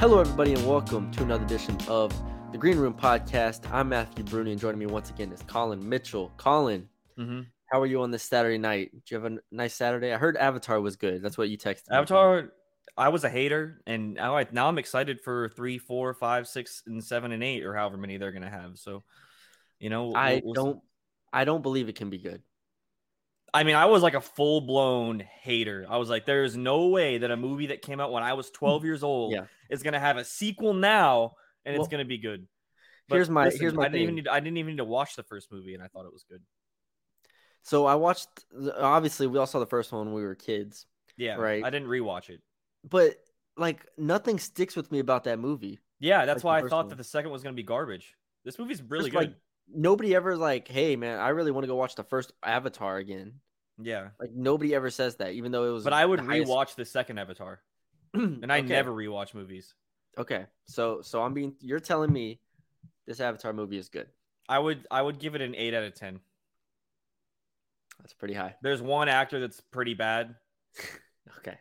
Hello, 0.00 0.18
everybody, 0.18 0.54
and 0.54 0.66
welcome 0.66 1.10
to 1.12 1.22
another 1.22 1.44
edition 1.44 1.76
of 1.86 2.10
the 2.52 2.58
Green 2.58 2.78
Room 2.78 2.94
Podcast. 2.94 3.70
I'm 3.70 3.90
Matthew 3.90 4.24
Bruni, 4.24 4.52
and 4.52 4.60
joining 4.60 4.78
me 4.78 4.86
once 4.86 5.10
again 5.10 5.30
is 5.30 5.42
Colin 5.42 5.86
Mitchell. 5.86 6.32
Colin, 6.36 6.88
Mm-hmm. 7.18 7.40
how 7.70 7.80
are 7.82 7.86
you 7.86 8.00
on 8.00 8.10
this 8.10 8.22
Saturday 8.22 8.56
night? 8.56 8.92
Did 8.92 9.10
you 9.10 9.20
have 9.20 9.30
a 9.30 9.38
nice 9.52 9.74
Saturday? 9.74 10.12
I 10.12 10.16
heard 10.16 10.38
Avatar 10.38 10.80
was 10.80 10.96
good. 10.96 11.22
That's 11.22 11.36
what 11.36 11.50
you 11.50 11.58
texted. 11.58 11.90
me. 11.90 11.96
Avatar, 11.98 12.52
I 12.96 13.10
was 13.10 13.24
a 13.24 13.28
hater, 13.30 13.82
and 13.86 14.14
now, 14.14 14.38
I, 14.38 14.46
now 14.50 14.68
I'm 14.68 14.78
excited 14.78 15.20
for 15.20 15.50
three, 15.50 15.76
four, 15.76 16.14
five, 16.14 16.48
six, 16.48 16.82
and 16.86 17.04
seven, 17.04 17.32
and 17.32 17.44
eight, 17.44 17.62
or 17.64 17.74
however 17.74 17.98
many 17.98 18.16
they're 18.16 18.32
gonna 18.32 18.48
have. 18.50 18.78
So, 18.78 19.02
you 19.78 19.90
know, 19.90 20.12
I 20.14 20.34
we'll- 20.36 20.42
we'll 20.44 20.54
don't. 20.54 20.80
I 21.32 21.44
don't 21.44 21.62
believe 21.62 21.88
it 21.88 21.94
can 21.96 22.08
be 22.10 22.18
good. 22.18 22.42
I 23.52 23.64
mean, 23.64 23.74
I 23.74 23.86
was 23.86 24.02
like 24.02 24.14
a 24.14 24.20
full 24.20 24.60
blown 24.60 25.20
hater. 25.20 25.84
I 25.88 25.96
was 25.96 26.08
like, 26.08 26.24
there's 26.26 26.56
no 26.56 26.86
way 26.88 27.18
that 27.18 27.30
a 27.30 27.36
movie 27.36 27.66
that 27.68 27.82
came 27.82 28.00
out 28.00 28.12
when 28.12 28.22
I 28.22 28.34
was 28.34 28.50
12 28.50 28.84
years 28.84 29.02
old 29.02 29.32
Yeah. 29.32 29.46
is 29.68 29.82
gonna 29.82 29.98
have 30.00 30.16
a 30.16 30.24
sequel 30.24 30.72
now, 30.74 31.34
and 31.64 31.74
Well, 31.74 31.82
it's 31.82 31.90
gonna 31.90 32.04
be 32.04 32.18
good. 32.18 32.46
here's 33.08 33.28
my- 33.28 33.50
here's 33.50 33.74
my 33.74 33.84
I 33.84 33.88
didn't 33.88 34.02
even 34.02 34.08
thing. 34.10 34.24
need, 34.24 34.28
I 34.28 34.38
didn't 34.40 34.56
even 34.58 34.72
need 34.74 34.78
to 34.78 34.84
watch 34.84 35.16
the 35.16 35.22
first 35.24 35.50
movie, 35.50 35.74
and 35.74 35.82
I 35.82 35.88
thought 35.88 36.06
it 36.06 36.12
was 36.12 36.22
good. 36.24 36.42
So 37.62 37.86
I 37.86 37.94
watched. 37.96 38.28
Obviously, 38.76 39.26
we 39.26 39.38
all 39.38 39.46
saw 39.46 39.58
the 39.58 39.66
first 39.66 39.92
one 39.92 40.06
when 40.06 40.14
we 40.14 40.22
were 40.22 40.34
kids, 40.34 40.86
Yeah, 41.16 41.34
Right. 41.34 41.62
I 41.62 41.68
didn't 41.70 41.88
rewatch 41.88 42.30
it. 42.30 42.40
but 42.88 43.16
like 43.56 43.86
nothing 43.98 44.38
sticks 44.38 44.74
with 44.76 44.90
me 44.90 45.00
about 45.00 45.24
that 45.24 45.38
movie. 45.38 45.80
Yeah, 45.98 46.24
that's 46.24 46.42
Like 46.44 46.62
why 46.62 46.66
I 46.66 46.70
thought 46.70 46.84
one. 46.86 46.88
that 46.90 46.96
the 46.96 47.04
second 47.04 47.30
was 47.30 47.42
gonna 47.42 47.54
be 47.56 47.62
garbage. 47.62 48.14
This 48.44 48.58
movie's 48.58 48.80
really 48.82 49.10
Just, 49.10 49.12
good. 49.12 49.28
like 49.32 49.36
nobody 49.74 50.14
ever 50.14 50.36
like, 50.36 50.68
hey 50.68 50.96
man, 50.96 51.18
I 51.18 51.28
really 51.30 51.50
want 51.50 51.64
to 51.64 51.68
go 51.68 51.76
watch 51.76 51.94
the 51.94 52.04
first 52.04 52.32
Avatar 52.42 52.96
again. 52.98 53.34
yeah, 53.82 54.08
Like 54.18 54.32
nobody 54.32 54.74
ever 54.74 54.90
says 54.90 55.16
that, 55.16 55.32
even 55.32 55.52
though 55.52 55.64
it 55.64 55.70
was. 55.72 55.84
but 55.84 55.92
I 55.92 56.04
would 56.04 56.20
the 56.20 56.24
highest- 56.24 56.50
rewatch 56.50 56.74
the 56.74 56.84
second 56.84 57.18
Avatar. 57.18 57.60
and 58.14 58.52
I 58.52 58.58
Okay. 58.58 58.68
never 58.68 58.90
rewatch 58.90 59.34
movies. 59.34 59.74
Okay, 60.18 60.46
so 60.66 61.00
so 61.02 61.22
I'm 61.22 61.32
being. 61.34 61.54
You're 61.60 61.78
telling 61.80 62.12
me 62.12 62.40
this 63.06 63.20
Avatar 63.20 63.52
movie 63.52 63.78
is 63.78 63.88
good. 63.88 64.08
I 64.48 64.58
would 64.58 64.86
I 64.90 65.00
would 65.00 65.18
give 65.20 65.34
it 65.36 65.40
an 65.40 65.54
eight 65.54 65.72
out 65.74 65.84
of 65.84 65.94
ten. 65.94 66.18
That's 68.00 68.12
pretty 68.14 68.34
high. 68.34 68.56
There's 68.62 68.82
one 68.82 69.08
actor 69.08 69.38
that's 69.40 69.60
pretty 69.60 69.94
bad. 69.94 70.34
Okay. 71.38 71.56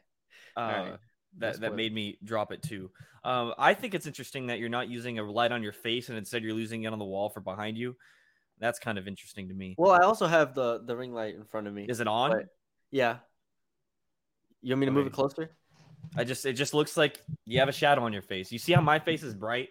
Uh, 0.58 0.62
right. 0.62 0.97
No 1.38 1.47
That 1.47 1.53
that 1.53 1.55
spoilers. 1.67 1.75
made 1.77 1.94
me 1.94 2.17
drop 2.23 2.52
it 2.52 2.61
too. 2.63 2.91
Um, 3.23 3.53
I 3.58 3.73
think 3.73 3.94
it's 3.94 4.08
interesting 4.08 4.47
that 4.47 4.59
you're 4.59 4.69
not 4.69 4.88
using 4.89 5.19
a 5.19 5.23
light 5.23 5.52
on 5.52 5.61
your 5.63 5.73
face 5.73 6.09
and 6.09 6.17
instead 6.17 6.44
you're 6.44 6.58
using 6.58 6.83
it 6.83 6.94
on 6.94 6.99
the 6.99 7.05
wall 7.05 7.30
for 7.30 7.41
behind 7.41 7.77
you. 7.77 7.95
That's 8.59 8.80
kind 8.80 8.97
of 8.97 9.08
interesting 9.08 9.47
to 9.50 9.53
me. 9.53 9.75
Well, 9.77 9.91
I 9.91 10.00
also 10.05 10.27
have 10.27 10.53
the 10.53 10.81
the 10.85 10.95
ring 10.95 11.13
light 11.13 11.35
in 11.35 11.44
front 11.45 11.67
of 11.67 11.73
me. 11.73 11.85
Is 11.88 12.00
it 12.00 12.07
on? 12.07 12.31
but- 12.31 12.45
yeah. 12.91 13.17
You 14.61 14.73
want 14.73 14.80
me 14.81 14.85
to 14.88 14.91
move 14.91 15.07
it 15.07 15.13
closer? 15.13 15.52
I 16.17 16.23
just 16.23 16.45
it 16.45 16.53
just 16.53 16.73
looks 16.73 16.97
like 16.97 17.22
you 17.45 17.59
have 17.59 17.69
a 17.69 17.73
shadow 17.73 18.03
on 18.03 18.13
your 18.13 18.22
face. 18.22 18.52
You 18.52 18.59
see 18.59 18.73
how 18.73 18.81
my 18.81 19.00
face 19.00 19.23
is 19.23 19.33
bright? 19.33 19.69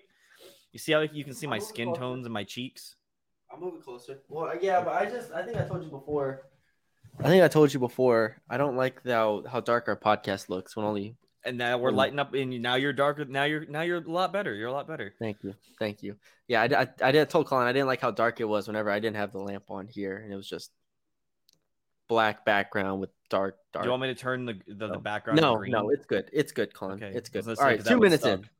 You 0.73 0.79
see 0.79 0.93
how 0.93 1.01
you 1.01 1.25
can 1.25 1.35
see 1.35 1.47
my 1.47 1.57
I'll 1.57 1.61
move 1.61 1.69
it 1.69 1.69
skin 1.69 1.87
closer. 1.89 2.01
tones 2.01 2.27
and 2.27 2.33
my 2.33 2.45
cheeks? 2.45 2.97
I'm 3.53 3.61
moving 3.61 3.81
closer. 3.81 4.19
Well, 4.29 4.53
yeah, 4.61 4.83
but 4.83 4.95
I 4.95 5.07
just 5.07 5.33
I 5.33 5.43
think 5.43 5.57
I 5.59 5.65
told 5.67 5.83
you 5.85 5.91
before. 5.91 6.43
I 7.19 7.25
think 7.29 7.43
I 7.43 7.49
told 7.49 7.73
you 7.75 7.81
before. 7.81 8.37
I 8.49 8.57
don't 8.59 8.77
like 8.77 9.05
how 9.07 9.43
how 9.51 9.61
dark 9.61 9.89
our 9.89 9.97
podcast 9.97 10.49
looks 10.49 10.77
when 10.77 10.87
only. 10.87 11.17
And 11.49 11.57
now 11.59 11.79
we're 11.79 11.91
Mm. 11.93 11.97
lighting 11.97 12.19
up 12.19 12.35
and 12.35 12.61
now 12.63 12.75
you're 12.77 12.93
darker. 12.93 13.25
Now 13.25 13.45
you're 13.45 13.65
now 13.67 13.81
you're 13.81 13.99
a 13.99 14.11
lot 14.11 14.33
better. 14.33 14.55
You're 14.55 14.69
a 14.69 14.73
lot 14.73 14.87
better. 14.87 15.15
Thank 15.19 15.43
you, 15.43 15.55
thank 15.79 16.03
you. 16.03 16.17
Yeah, 16.47 16.63
I, 16.63 16.83
I, 16.83 16.89
I 17.03 17.13
did 17.13 17.23
I 17.23 17.25
told 17.25 17.47
Colin 17.47 17.67
I 17.67 17.73
didn't 17.73 17.87
like 17.87 18.01
how 18.01 18.11
dark 18.11 18.41
it 18.41 18.45
was 18.45 18.67
whenever 18.69 18.91
I 18.91 18.99
didn't 19.01 19.17
have 19.17 19.33
the 19.33 19.39
lamp 19.39 19.65
on 19.71 19.89
here, 19.89 20.17
and 20.19 20.33
it 20.33 20.37
was 20.37 20.49
just 20.49 20.71
black 22.09 22.45
background 22.45 23.01
with 23.01 23.11
dark 23.29 23.59
Do 23.75 23.81
you 23.85 23.91
want 23.91 24.03
me 24.03 24.09
to 24.09 24.15
turn 24.15 24.47
the 24.47 24.55
the, 24.67 24.75
the 24.75 24.89
No. 24.95 24.99
background? 25.01 25.41
No, 25.41 25.57
green? 25.57 25.73
no, 25.73 25.91
it's 25.91 26.07
good. 26.07 26.29
It's 26.33 26.53
good, 26.53 26.73
Colin. 26.75 27.03
Okay, 27.03 27.17
It's 27.17 27.29
good. 27.29 27.47
All 27.47 27.55
right, 27.65 27.85
two 27.85 27.99
minutes 27.99 28.23
sucked. 28.23 28.45
in. 28.45 28.51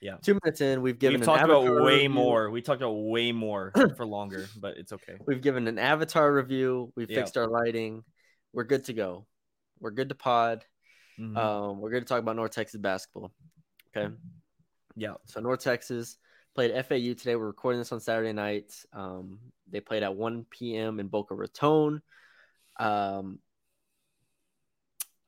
Yeah. 0.00 0.16
Two 0.22 0.38
minutes 0.42 0.60
in, 0.60 0.82
we've 0.82 0.98
given 0.98 1.20
We've 1.20 1.24
talked 1.26 1.42
about 1.44 1.64
way 1.64 1.94
review. 1.94 2.08
more. 2.10 2.50
We 2.50 2.60
talked 2.60 2.82
about 2.82 2.92
way 2.92 3.32
more 3.32 3.72
for 3.96 4.04
longer, 4.04 4.46
but 4.60 4.76
it's 4.76 4.92
okay. 4.92 5.16
We've 5.26 5.40
given 5.40 5.66
an 5.66 5.78
Avatar 5.78 6.30
review. 6.32 6.92
We've 6.94 7.10
Yeah. 7.10 7.20
fixed 7.20 7.38
our 7.38 7.46
lighting. 7.46 8.04
We're 8.52 8.64
good 8.64 8.84
to 8.84 8.92
go. 8.92 9.26
We're 9.80 9.92
good 9.92 10.10
to 10.10 10.14
pod. 10.14 10.64
Mhm. 11.18 11.36
Um, 11.36 11.80
we're 11.80 11.90
going 11.90 12.02
to 12.02 12.08
talk 12.08 12.18
about 12.18 12.36
North 12.36 12.52
Texas 12.52 12.80
basketball. 12.80 13.32
Okay. 13.96 14.12
yeah. 14.96 15.14
So 15.26 15.40
North 15.40 15.60
Texas 15.60 16.18
played 16.54 16.72
FAU 16.72 17.14
today. 17.14 17.36
We're 17.36 17.46
recording 17.46 17.80
this 17.80 17.92
on 17.92 18.00
Saturday 18.00 18.32
night. 18.32 18.72
Um, 18.92 19.38
they 19.70 19.80
played 19.80 20.02
at 20.02 20.14
1 20.14 20.46
p.m. 20.50 20.98
in 21.00 21.08
Boca 21.08 21.34
Raton. 21.34 22.02
Um, 22.78 23.38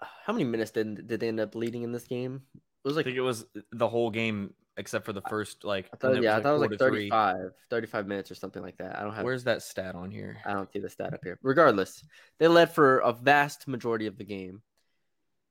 how 0.00 0.32
many 0.32 0.44
minutes 0.44 0.72
did 0.72 1.06
did 1.06 1.20
they 1.20 1.28
end 1.28 1.40
up 1.40 1.54
leading 1.54 1.82
in 1.82 1.92
this 1.92 2.06
game? 2.06 2.42
It 2.54 2.88
was 2.88 2.94
I 2.94 2.98
like 2.98 3.04
think 3.06 3.16
it 3.16 3.22
was 3.22 3.46
the 3.72 3.88
whole 3.88 4.10
game 4.10 4.54
except 4.76 5.04
for 5.04 5.12
the 5.12 5.22
first 5.22 5.64
like. 5.64 5.88
I 5.92 5.96
thought, 5.96 6.22
yeah, 6.22 6.36
I 6.36 6.42
thought 6.42 6.50
it 6.50 6.58
was 6.58 6.70
like 6.70 6.78
quarter 6.78 6.94
35, 6.96 7.50
35 7.70 8.06
minutes 8.06 8.30
or 8.30 8.34
something 8.34 8.62
like 8.62 8.76
that. 8.78 8.98
I 8.98 9.02
don't 9.02 9.14
have 9.14 9.24
Where's 9.24 9.44
that 9.44 9.62
stat 9.62 9.94
on 9.94 10.10
here? 10.10 10.38
I 10.44 10.52
don't 10.52 10.70
see 10.72 10.80
the 10.80 10.90
stat 10.90 11.14
up 11.14 11.20
here. 11.22 11.38
Regardless, 11.42 12.04
they 12.38 12.48
led 12.48 12.72
for 12.72 12.98
a 12.98 13.12
vast 13.12 13.66
majority 13.66 14.06
of 14.06 14.18
the 14.18 14.24
game. 14.24 14.62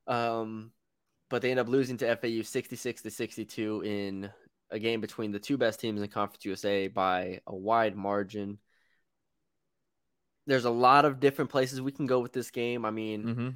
Um, 0.06 0.70
but 1.30 1.42
they 1.42 1.50
end 1.50 1.60
up 1.60 1.68
losing 1.68 1.96
to 1.98 2.16
FAU 2.16 2.42
66 2.42 3.02
to 3.02 3.10
62 3.10 3.82
in 3.84 4.30
a 4.70 4.78
game 4.78 5.00
between 5.00 5.32
the 5.32 5.38
two 5.38 5.56
best 5.56 5.80
teams 5.80 6.00
in 6.00 6.08
Conference 6.08 6.44
USA 6.44 6.88
by 6.88 7.40
a 7.46 7.54
wide 7.54 7.96
margin. 7.96 8.58
There's 10.46 10.64
a 10.64 10.70
lot 10.70 11.04
of 11.04 11.18
different 11.20 11.50
places 11.50 11.80
we 11.80 11.92
can 11.92 12.06
go 12.06 12.20
with 12.20 12.32
this 12.32 12.50
game. 12.50 12.84
I 12.84 12.90
mean, 12.90 13.24
Mm-hmm. 13.24 13.48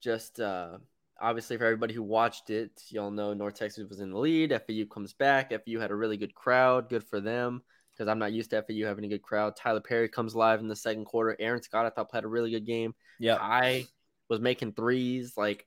just 0.00 0.38
uh, 0.38 0.78
obviously 1.20 1.56
for 1.56 1.64
everybody 1.64 1.94
who 1.94 2.02
watched 2.04 2.50
it, 2.50 2.70
y'all 2.90 3.10
know 3.10 3.34
North 3.34 3.54
Texas 3.54 3.88
was 3.88 4.00
in 4.00 4.10
the 4.10 4.18
lead. 4.18 4.50
FAU 4.52 4.84
comes 4.92 5.12
back. 5.12 5.50
FAU 5.50 5.80
had 5.80 5.90
a 5.90 5.96
really 5.96 6.16
good 6.16 6.34
crowd. 6.34 6.88
Good 6.88 7.02
for 7.04 7.20
them 7.20 7.62
because 7.92 8.08
I'm 8.08 8.18
not 8.20 8.32
used 8.32 8.50
to 8.50 8.62
FAU 8.62 8.86
having 8.86 9.04
a 9.06 9.08
good 9.08 9.22
crowd. 9.22 9.56
Tyler 9.56 9.80
Perry 9.80 10.08
comes 10.08 10.36
live 10.36 10.60
in 10.60 10.68
the 10.68 10.76
second 10.76 11.06
quarter. 11.06 11.36
Aaron 11.40 11.62
Scott, 11.62 11.86
I 11.86 11.90
thought, 11.90 12.10
played 12.10 12.24
a 12.24 12.28
really 12.28 12.50
good 12.52 12.66
game. 12.66 12.94
Yeah. 13.18 13.38
I 13.40 13.86
was 14.28 14.38
making 14.38 14.72
threes. 14.74 15.32
Like 15.36 15.66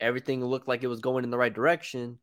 everything 0.00 0.44
looked 0.44 0.68
like 0.68 0.82
it 0.82 0.88
was 0.88 1.00
going 1.00 1.24
in 1.24 1.30
the 1.30 1.38
right 1.38 1.52
direction, 1.52 2.18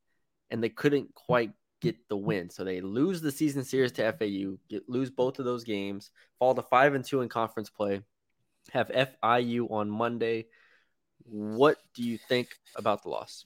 and 0.49 0.63
they 0.63 0.69
couldn't 0.69 1.13
quite 1.13 1.51
get 1.81 1.95
the 2.09 2.17
win. 2.17 2.49
So 2.49 2.63
they 2.63 2.81
lose 2.81 3.21
the 3.21 3.31
season 3.31 3.63
series 3.63 3.91
to 3.93 4.11
FAU, 4.13 4.57
get, 4.69 4.87
lose 4.87 5.09
both 5.09 5.39
of 5.39 5.45
those 5.45 5.63
games, 5.63 6.11
fall 6.39 6.53
to 6.55 6.61
five 6.61 6.93
and 6.93 7.03
two 7.03 7.21
in 7.21 7.29
conference 7.29 7.69
play, 7.69 8.01
have 8.71 8.89
FIU 8.89 9.69
on 9.71 9.89
Monday. 9.89 10.45
What 11.23 11.77
do 11.95 12.03
you 12.03 12.17
think 12.17 12.49
about 12.75 13.03
the 13.03 13.09
loss? 13.09 13.45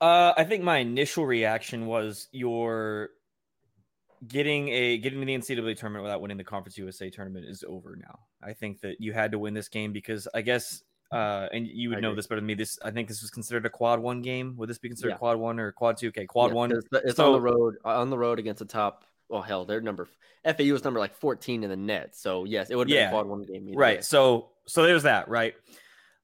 Uh, 0.00 0.32
I 0.36 0.44
think 0.44 0.62
my 0.62 0.78
initial 0.78 1.26
reaction 1.26 1.86
was 1.86 2.28
you're 2.30 3.10
getting 4.26 4.68
a 4.68 4.98
getting 4.98 5.20
to 5.20 5.26
the 5.26 5.36
NCAA 5.36 5.76
tournament 5.76 6.04
without 6.04 6.20
winning 6.20 6.36
the 6.36 6.44
Conference 6.44 6.78
USA 6.78 7.10
tournament 7.10 7.46
is 7.46 7.64
over 7.66 7.96
now. 7.96 8.20
I 8.42 8.52
think 8.52 8.80
that 8.80 9.00
you 9.00 9.12
had 9.12 9.32
to 9.32 9.38
win 9.38 9.54
this 9.54 9.68
game 9.68 9.92
because 9.92 10.28
I 10.34 10.42
guess 10.42 10.82
uh, 11.12 11.48
and 11.52 11.66
you 11.66 11.90
would 11.90 12.02
know 12.02 12.14
this 12.14 12.26
better 12.26 12.40
than 12.40 12.46
me. 12.46 12.54
This 12.54 12.78
I 12.84 12.90
think 12.90 13.08
this 13.08 13.22
was 13.22 13.30
considered 13.30 13.64
a 13.66 13.70
quad 13.70 14.00
one 14.00 14.22
game. 14.22 14.54
Would 14.56 14.68
this 14.68 14.78
be 14.78 14.88
considered 14.88 15.10
Yeah. 15.10 15.16
quad 15.18 15.38
one 15.38 15.58
or 15.58 15.72
quad 15.72 15.96
two? 15.96 16.08
Okay, 16.08 16.26
quad 16.26 16.50
Yeah, 16.50 16.54
one. 16.56 16.72
It's, 16.72 16.86
it's 16.92 17.16
So- 17.16 17.26
on 17.26 17.32
the 17.32 17.40
road. 17.40 17.76
On 17.84 18.10
the 18.10 18.18
road 18.18 18.38
against 18.38 18.58
the 18.60 18.64
top. 18.66 19.04
Well, 19.28 19.42
hell, 19.42 19.64
their 19.66 19.80
number 19.82 20.08
FAU 20.44 20.72
was 20.72 20.84
number 20.84 21.00
like 21.00 21.14
14 21.14 21.62
in 21.62 21.68
the 21.70 21.76
net. 21.76 22.16
So 22.16 22.44
yes, 22.44 22.70
it 22.70 22.76
would 22.76 22.88
have 22.88 22.94
been 22.94 23.02
Yeah. 23.02 23.08
a 23.08 23.12
quad 23.12 23.26
one 23.26 23.42
game. 23.42 23.68
either 23.68 23.78
right 23.78 24.04
so 24.04 24.50
so 24.66 24.82
there's 24.84 25.02
that 25.02 25.28
right 25.28 25.54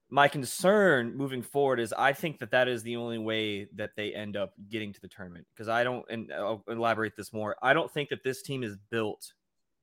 my 0.09 0.27
concern 0.27 1.15
moving 1.17 1.41
forward 1.41 1.79
is 1.79 1.91
i 1.97 2.13
think 2.13 2.37
that 2.39 2.51
that 2.51 2.67
is 2.67 2.83
the 2.83 2.95
only 2.95 3.17
way 3.17 3.65
that 3.75 3.91
they 3.97 4.13
end 4.13 4.37
up 4.37 4.53
getting 4.69 4.93
to 4.93 5.01
the 5.01 5.07
tournament 5.07 5.45
because 5.53 5.67
i 5.67 5.83
don't 5.83 6.05
and 6.11 6.31
i'll 6.31 6.63
elaborate 6.67 7.15
this 7.17 7.33
more 7.33 7.55
i 7.63 7.73
don't 7.73 7.91
think 7.91 8.09
that 8.09 8.23
this 8.23 8.43
team 8.43 8.61
is 8.63 8.77
built 8.91 9.33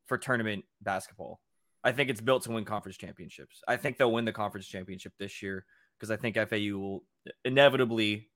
for 0.06 0.16
tournament 0.16 0.64
basketball 0.80 1.40
i 1.84 1.92
think 1.92 2.10
it's 2.10 2.20
built 2.20 2.42
to 2.42 2.50
win 2.50 2.64
conference 2.64 2.96
championships 2.96 3.62
i 3.68 3.76
think 3.76 3.96
they'll 3.96 4.12
win 4.12 4.24
the 4.24 4.32
conference 4.32 4.66
championship 4.66 5.12
this 5.18 5.42
year 5.42 5.64
because 5.98 6.10
i 6.10 6.16
think 6.16 6.36
fau 6.36 6.78
will 6.78 7.04
inevitably 7.44 8.28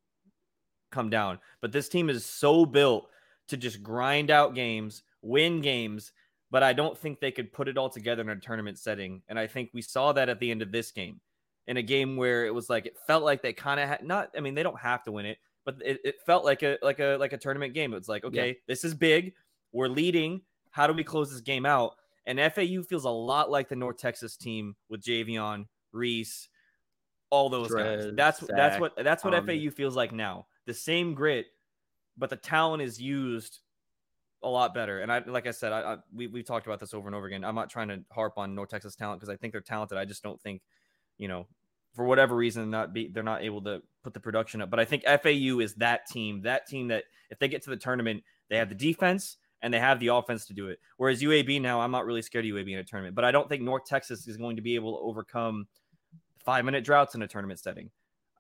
come 0.91 1.11
down 1.11 1.39
but 1.61 1.73
this 1.73 1.89
team 1.89 2.09
is 2.09 2.25
so 2.25 2.65
built 2.65 3.09
to 3.49 3.57
just 3.57 3.83
grind 3.83 4.31
out 4.31 4.55
games 4.55 5.03
win 5.23 5.61
games 5.61 6.13
but 6.51 6.63
I 6.63 6.73
don't 6.73 6.97
think 6.97 7.21
they 7.21 7.33
could 7.33 7.53
put 7.53 7.69
it 7.69 7.77
all 7.77 7.91
together 7.91 8.23
in 8.23 8.29
a 8.29 8.37
tournament 8.37 8.79
setting. 8.79 9.23
And 9.29 9.39
I 9.39 9.47
think 9.47 9.71
we 9.73 9.83
saw 9.83 10.13
that 10.13 10.29
at 10.29 10.41
the 10.41 10.51
end 10.51 10.63
of 10.63 10.73
this 10.73 10.91
game, 10.91 11.21
in 11.67 11.77
a 11.77 11.83
game 11.83 12.17
where 12.17 12.47
it 12.47 12.55
was 12.55 12.71
like 12.71 12.87
it 12.87 12.97
felt 13.07 13.25
like 13.25 13.43
they 13.43 13.53
kind 13.53 13.81
of 13.81 13.89
had 13.89 14.05
not. 14.05 14.31
I 14.37 14.41
mean, 14.41 14.55
they 14.55 14.63
don't 14.63 14.79
have 14.79 15.03
to 15.05 15.13
win 15.13 15.27
it, 15.27 15.39
but 15.65 15.77
it, 15.85 16.01
it 16.05 16.15
felt 16.25 16.45
like 16.45 16.63
a 16.63 16.79
like 16.83 17.01
a 17.01 17.17
like 17.17 17.33
a 17.33 17.39
tournament 17.39 17.75
game. 17.75 17.93
It 17.93 17.99
was 17.99 18.09
like, 18.09 18.25
okay, 18.25 18.59
this 18.69 18.85
is 18.85 18.95
big. 18.95 19.35
We're 19.73 19.89
leading. 19.89 20.43
How 20.71 20.87
do 20.87 20.93
we 20.93 21.03
close 21.03 21.31
this 21.31 21.41
game 21.41 21.67
out? 21.67 21.97
And 22.27 22.41
FAU 22.53 22.83
feels 22.83 23.05
a 23.05 23.11
lot 23.11 23.51
like 23.51 23.69
the 23.69 23.77
North 23.77 23.99
Texas 23.99 24.37
team 24.37 24.75
with 24.89 25.03
Javion, 25.03 25.67
Reese, 25.93 26.49
all 27.31 27.49
those 27.49 27.73
guys. 27.73 28.11
That's 28.15 28.41
that's 28.41 28.81
what 28.81 28.93
that's 28.97 29.25
what 29.25 29.33
Thomas. 29.33 29.47
FAU 29.47 29.71
feels 29.71 29.95
like 29.97 30.13
now. 30.13 30.47
The 30.67 30.75
same 30.75 31.15
grit, 31.15 31.47
but 32.17 32.31
the 32.31 32.37
talent 32.37 32.83
is 32.83 33.01
used 33.01 33.61
a 34.43 34.49
lot 34.49 34.75
better. 34.75 35.01
And 35.01 35.11
I, 35.11 35.23
like 35.27 35.47
I 35.47 35.53
said, 35.53 35.73
I, 35.73 35.81
I 35.81 35.97
we 36.13 36.27
we 36.27 36.43
talked 36.43 36.67
about 36.67 36.81
this 36.81 36.95
over 36.95 37.09
and 37.09 37.15
over 37.15 37.27
again. 37.27 37.45
I'm 37.45 37.55
not 37.55 37.71
trying 37.71 37.89
to 37.89 38.01
harp 38.11 38.35
on 38.39 38.55
North 38.55 38.71
Texas 38.71 38.97
talent 38.97 39.21
because 39.21 39.33
I 39.33 39.37
think 39.37 39.53
they're 39.53 39.61
talented. 39.61 39.99
I 39.99 40.05
just 40.05 40.23
don't 40.23 40.41
think, 40.41 40.63
you 41.19 41.29
know, 41.29 41.47
for 41.95 42.05
whatever 42.05 42.37
reason 42.37 42.71
not 42.71 42.93
be 42.93 43.09
they're 43.09 43.23
not 43.23 43.43
able 43.43 43.63
to 43.63 43.83
put 44.05 44.15
the 44.15 44.21
production 44.21 44.61
up. 44.61 44.71
But 44.71 44.81
I 44.81 44.85
think 44.85 45.05
FAU 45.05 45.61
is 45.61 45.75
that 45.77 46.07
team, 46.07 46.43
that 46.43 46.67
team 46.67 46.89
that 46.89 47.05
if 47.31 47.39
they 47.39 47.49
get 47.49 47.63
to 47.63 47.71
the 47.71 47.77
tournament, 47.77 48.23
they 48.51 48.57
have 48.57 48.69
the 48.69 48.75
defense 48.75 49.37
and 49.63 49.73
they 49.73 49.79
have 49.79 50.01
the 50.01 50.09
offense 50.09 50.47
to 50.47 50.55
do 50.55 50.69
it. 50.69 50.79
Whereas 50.97 51.23
UAB 51.23 51.61
now, 51.61 51.81
I'm 51.81 51.91
not 51.91 52.07
really 52.07 52.23
scared 52.23 52.45
of 52.45 52.51
UAB 52.51 52.73
in 52.73 52.79
a 52.79 52.85
tournament, 52.85 53.15
but 53.15 53.25
I 53.25 53.31
don't 53.31 53.49
think 53.49 53.63
North 53.63 53.85
Texas 53.87 54.29
is 54.29 54.37
going 54.37 54.57
to 54.57 54.63
be 54.63 54.75
able 54.75 54.97
to 54.97 55.03
overcome 55.03 55.67
five 56.45 56.65
minute 56.65 56.85
droughts 56.85 57.15
in 57.15 57.23
a 57.23 57.27
tournament 57.27 57.61
setting. 57.61 57.91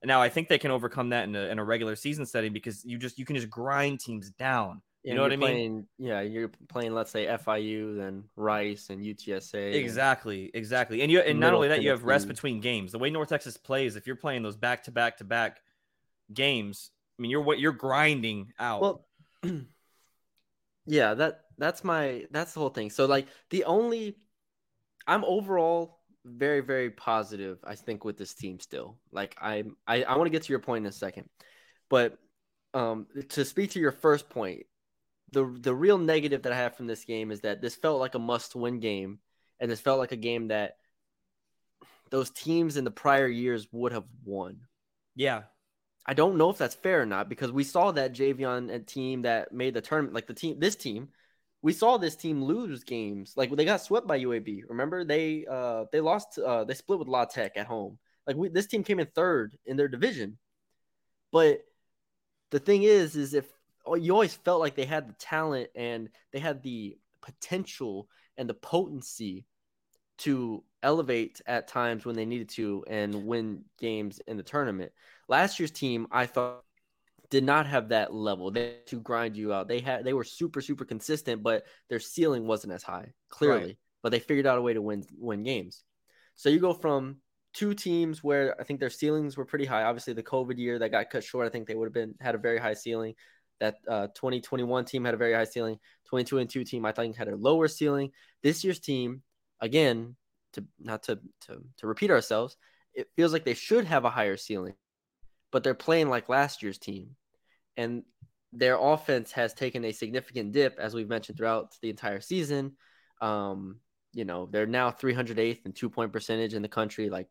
Now 0.04 0.22
I 0.22 0.28
think 0.28 0.48
they 0.48 0.58
can 0.58 0.70
overcome 0.70 1.08
that 1.10 1.24
in 1.24 1.34
a, 1.34 1.40
in 1.48 1.58
a 1.58 1.64
regular 1.64 1.96
season 1.96 2.26
setting 2.26 2.52
because 2.52 2.84
you 2.84 2.98
just 2.98 3.18
you 3.18 3.24
can 3.24 3.34
just 3.34 3.50
grind 3.50 3.98
teams 4.00 4.30
down. 4.30 4.82
You 5.02 5.14
know 5.14 5.22
what 5.22 5.32
I 5.32 5.36
mean? 5.36 5.86
Yeah, 5.98 6.20
you're 6.20 6.50
playing, 6.68 6.92
let's 6.92 7.12
say 7.12 7.26
FIU, 7.26 7.96
then 7.96 8.24
Rice 8.34 8.90
and 8.90 9.00
UTSA. 9.00 9.74
Exactly, 9.74 10.50
exactly. 10.52 11.00
And 11.02 11.12
you 11.12 11.20
and 11.20 11.38
not 11.38 11.54
only 11.54 11.68
that, 11.68 11.80
you 11.80 11.90
have 11.90 12.02
rest 12.02 12.26
between 12.26 12.60
games. 12.60 12.90
The 12.90 12.98
way 12.98 13.10
North 13.10 13.28
Texas 13.28 13.56
plays, 13.56 13.94
if 13.94 14.08
you're 14.08 14.16
playing 14.16 14.42
those 14.42 14.56
back 14.56 14.82
to 14.84 14.90
back 14.90 15.18
to 15.18 15.24
back 15.24 15.60
games, 16.34 16.90
I 17.16 17.22
mean, 17.22 17.30
you're 17.30 17.40
what 17.40 17.60
you're 17.60 17.70
grinding 17.70 18.52
out. 18.58 18.80
Well, 18.80 19.06
yeah, 20.86 21.14
that 21.14 21.40
that's 21.58 21.84
my 21.84 22.26
that's 22.30 22.52
the 22.52 22.60
whole 22.60 22.70
thing. 22.70 22.90
So 22.90 23.06
like 23.06 23.26
the 23.50 23.64
only, 23.64 24.16
I'm 25.06 25.24
overall 25.24 26.00
very 26.24 26.60
very 26.60 26.90
positive. 26.90 27.58
I 27.64 27.74
think 27.74 28.04
with 28.04 28.16
this 28.16 28.34
team 28.34 28.60
still. 28.60 28.98
Like 29.12 29.36
I'm 29.40 29.76
I 29.86 30.02
I 30.02 30.16
want 30.16 30.26
to 30.26 30.30
get 30.30 30.42
to 30.44 30.52
your 30.52 30.60
point 30.60 30.84
in 30.84 30.88
a 30.88 30.92
second, 30.92 31.28
but 31.88 32.18
um 32.74 33.06
to 33.30 33.44
speak 33.44 33.70
to 33.72 33.80
your 33.80 33.92
first 33.92 34.28
point 34.28 34.66
the 35.32 35.44
the 35.60 35.74
real 35.74 35.98
negative 35.98 36.42
that 36.42 36.52
I 36.52 36.56
have 36.56 36.76
from 36.76 36.86
this 36.86 37.04
game 37.04 37.30
is 37.30 37.40
that 37.40 37.60
this 37.60 37.74
felt 37.74 38.00
like 38.00 38.14
a 38.14 38.18
must 38.18 38.54
win 38.54 38.80
game, 38.80 39.18
and 39.60 39.70
this 39.70 39.80
felt 39.80 39.98
like 39.98 40.12
a 40.12 40.16
game 40.16 40.48
that 40.48 40.76
those 42.10 42.30
teams 42.30 42.76
in 42.76 42.84
the 42.84 42.90
prior 42.90 43.26
years 43.26 43.66
would 43.72 43.92
have 43.92 44.04
won. 44.24 44.60
Yeah. 45.14 45.42
I 46.06 46.14
don't 46.14 46.36
know 46.36 46.50
if 46.50 46.58
that's 46.58 46.74
fair 46.74 47.02
or 47.02 47.06
not 47.06 47.28
because 47.28 47.50
we 47.50 47.64
saw 47.64 47.90
that 47.92 48.14
Javion 48.14 48.86
team 48.86 49.22
that 49.22 49.52
made 49.52 49.74
the 49.74 49.80
tournament, 49.80 50.14
like 50.14 50.28
the 50.28 50.34
team, 50.34 50.60
this 50.60 50.76
team, 50.76 51.08
we 51.62 51.72
saw 51.72 51.96
this 51.96 52.14
team 52.14 52.42
lose 52.42 52.84
games. 52.84 53.34
Like 53.36 53.54
they 53.54 53.64
got 53.64 53.80
swept 53.82 54.06
by 54.06 54.20
UAB. 54.20 54.62
Remember 54.68 55.04
they 55.04 55.46
uh 55.50 55.84
they 55.90 56.00
lost 56.00 56.38
uh 56.38 56.64
they 56.64 56.74
split 56.74 57.00
with 57.00 57.08
La 57.08 57.24
Tech 57.24 57.56
at 57.56 57.66
home. 57.66 57.98
Like 58.26 58.36
we, 58.36 58.48
this 58.48 58.66
team 58.66 58.84
came 58.84 59.00
in 59.00 59.06
third 59.14 59.56
in 59.66 59.76
their 59.76 59.88
division. 59.88 60.38
But 61.32 61.62
the 62.50 62.60
thing 62.60 62.84
is, 62.84 63.16
is 63.16 63.34
if 63.34 63.46
Oh, 63.86 63.94
you 63.94 64.12
always 64.12 64.34
felt 64.34 64.60
like 64.60 64.74
they 64.74 64.84
had 64.84 65.08
the 65.08 65.14
talent 65.14 65.70
and 65.76 66.08
they 66.32 66.40
had 66.40 66.62
the 66.62 66.98
potential 67.22 68.08
and 68.36 68.48
the 68.48 68.54
potency 68.54 69.46
to 70.18 70.64
elevate 70.82 71.40
at 71.46 71.68
times 71.68 72.04
when 72.04 72.16
they 72.16 72.24
needed 72.24 72.48
to 72.48 72.84
and 72.88 73.26
win 73.26 73.62
games 73.78 74.20
in 74.26 74.36
the 74.36 74.42
tournament. 74.42 74.90
Last 75.28 75.58
year's 75.58 75.70
team, 75.70 76.06
I 76.10 76.26
thought, 76.26 76.62
did 77.30 77.44
not 77.44 77.66
have 77.66 77.88
that 77.88 78.14
level. 78.14 78.50
They 78.50 78.64
had 78.64 78.86
to 78.88 79.00
grind 79.00 79.36
you 79.36 79.52
out. 79.52 79.68
They 79.68 79.80
had 79.80 80.04
they 80.04 80.12
were 80.12 80.24
super 80.24 80.60
super 80.60 80.84
consistent, 80.84 81.42
but 81.42 81.64
their 81.88 81.98
ceiling 81.98 82.46
wasn't 82.46 82.72
as 82.72 82.82
high, 82.82 83.12
clearly. 83.28 83.64
Right. 83.64 83.78
But 84.02 84.12
they 84.12 84.20
figured 84.20 84.46
out 84.46 84.58
a 84.58 84.62
way 84.62 84.74
to 84.74 84.82
win 84.82 85.04
win 85.18 85.42
games. 85.42 85.82
So 86.36 86.48
you 86.48 86.60
go 86.60 86.72
from 86.72 87.16
two 87.56 87.74
teams 87.74 88.22
where 88.22 88.54
I 88.60 88.64
think 88.64 88.80
their 88.80 88.90
ceilings 88.90 89.36
were 89.36 89.46
pretty 89.46 89.64
high. 89.64 89.82
Obviously, 89.82 90.12
the 90.12 90.22
COVID 90.22 90.58
year 90.58 90.78
that 90.78 90.90
got 90.90 91.10
cut 91.10 91.24
short, 91.24 91.46
I 91.46 91.50
think 91.50 91.66
they 91.66 91.74
would 91.74 91.86
have 91.86 91.94
been 91.94 92.14
had 92.20 92.34
a 92.34 92.38
very 92.38 92.58
high 92.58 92.74
ceiling. 92.74 93.14
That 93.58 93.76
uh, 93.88 94.08
2021 94.08 94.84
team 94.84 95.06
had 95.06 95.14
a 95.14 95.16
very 95.16 95.32
high 95.32 95.44
ceiling. 95.44 95.78
22 96.08 96.38
and 96.38 96.50
2 96.50 96.64
team, 96.64 96.84
I 96.84 96.92
think, 96.92 97.16
had 97.16 97.28
a 97.28 97.36
lower 97.36 97.68
ceiling. 97.68 98.10
This 98.42 98.62
year's 98.62 98.78
team, 98.78 99.22
again, 99.60 100.14
to 100.52 100.64
not 100.78 101.04
to, 101.04 101.18
to, 101.46 101.62
to 101.78 101.86
repeat 101.86 102.10
ourselves, 102.10 102.58
it 102.92 103.08
feels 103.16 103.32
like 103.32 103.44
they 103.44 103.54
should 103.54 103.86
have 103.86 104.04
a 104.04 104.10
higher 104.10 104.36
ceiling, 104.36 104.74
but 105.52 105.62
they're 105.62 105.74
playing 105.74 106.08
like 106.08 106.28
last 106.28 106.62
year's 106.62 106.78
team. 106.78 107.10
And 107.76 108.02
their 108.52 108.78
offense 108.78 109.32
has 109.32 109.52
taken 109.52 109.84
a 109.84 109.92
significant 109.92 110.52
dip, 110.52 110.78
as 110.78 110.94
we've 110.94 111.08
mentioned 111.08 111.36
throughout 111.38 111.74
the 111.82 111.90
entire 111.90 112.20
season. 112.20 112.76
Um, 113.20 113.80
you 114.12 114.24
know, 114.24 114.48
they're 114.50 114.66
now 114.66 114.90
308th 114.90 115.64
and 115.64 115.74
two 115.74 115.90
point 115.90 116.12
percentage 116.12 116.54
in 116.54 116.62
the 116.62 116.68
country. 116.68 117.10
Like 117.10 117.28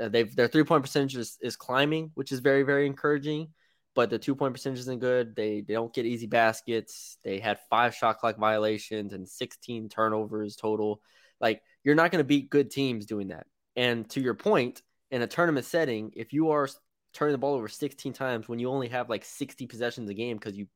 uh, 0.00 0.08
they've 0.08 0.34
their 0.34 0.48
three 0.48 0.64
point 0.64 0.82
percentage 0.82 1.16
is, 1.16 1.38
is 1.40 1.56
climbing, 1.56 2.10
which 2.14 2.32
is 2.32 2.40
very, 2.40 2.62
very 2.62 2.86
encouraging 2.86 3.48
but 3.94 4.10
the 4.10 4.18
two 4.18 4.34
point 4.34 4.52
percentage 4.52 4.80
isn't 4.80 4.98
good. 4.98 5.36
They 5.36 5.60
they 5.60 5.74
don't 5.74 5.94
get 5.94 6.06
easy 6.06 6.26
baskets. 6.26 7.16
They 7.24 7.38
had 7.38 7.58
five 7.70 7.94
shot 7.94 8.18
clock 8.18 8.36
violations 8.36 9.12
and 9.12 9.28
16 9.28 9.88
turnovers 9.88 10.56
total. 10.56 11.00
Like 11.40 11.62
you're 11.84 11.94
not 11.94 12.10
going 12.10 12.20
to 12.20 12.26
beat 12.26 12.50
good 12.50 12.70
teams 12.70 13.06
doing 13.06 13.28
that. 13.28 13.46
And 13.76 14.08
to 14.10 14.20
your 14.20 14.34
point, 14.34 14.82
in 15.10 15.22
a 15.22 15.26
tournament 15.26 15.66
setting, 15.66 16.12
if 16.16 16.32
you 16.32 16.50
are 16.50 16.68
turning 17.14 17.32
the 17.32 17.38
ball 17.38 17.54
over 17.54 17.68
16 17.68 18.12
times 18.12 18.48
when 18.48 18.58
you 18.58 18.68
only 18.68 18.88
have 18.88 19.08
like 19.08 19.24
60 19.24 19.66
possessions 19.66 20.10
a 20.10 20.14
game 20.14 20.36
because 20.36 20.56
you 20.56 20.66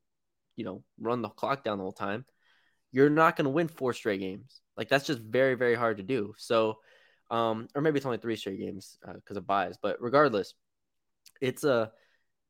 you 0.56 0.64
know 0.64 0.82
run 0.99 1.23
the 1.23 1.29
clock 1.29 1.64
down 1.64 1.79
the 1.79 1.85
whole 1.85 1.93
time, 1.93 2.25
you're 2.93 3.11
not 3.11 3.37
going 3.37 3.44
to 3.44 3.50
win 3.50 3.69
four 3.69 3.93
straight 3.93 4.20
games. 4.20 4.61
Like 4.76 4.88
that's 4.88 5.06
just 5.06 5.20
very 5.20 5.55
very 5.55 5.75
hard 5.75 5.99
to 5.99 6.02
do. 6.02 6.35
So, 6.38 6.79
um, 7.31 7.69
or 7.75 7.82
maybe 7.82 7.99
it's 7.99 8.06
only 8.06 8.19
three 8.19 8.37
straight 8.37 8.61
games 8.61 8.99
because 9.00 9.37
uh, 9.37 9.40
of 9.40 9.46
bias. 9.46 9.79
But 9.81 10.00
regardless, 10.00 10.55
it's 11.40 11.64
a 11.64 11.93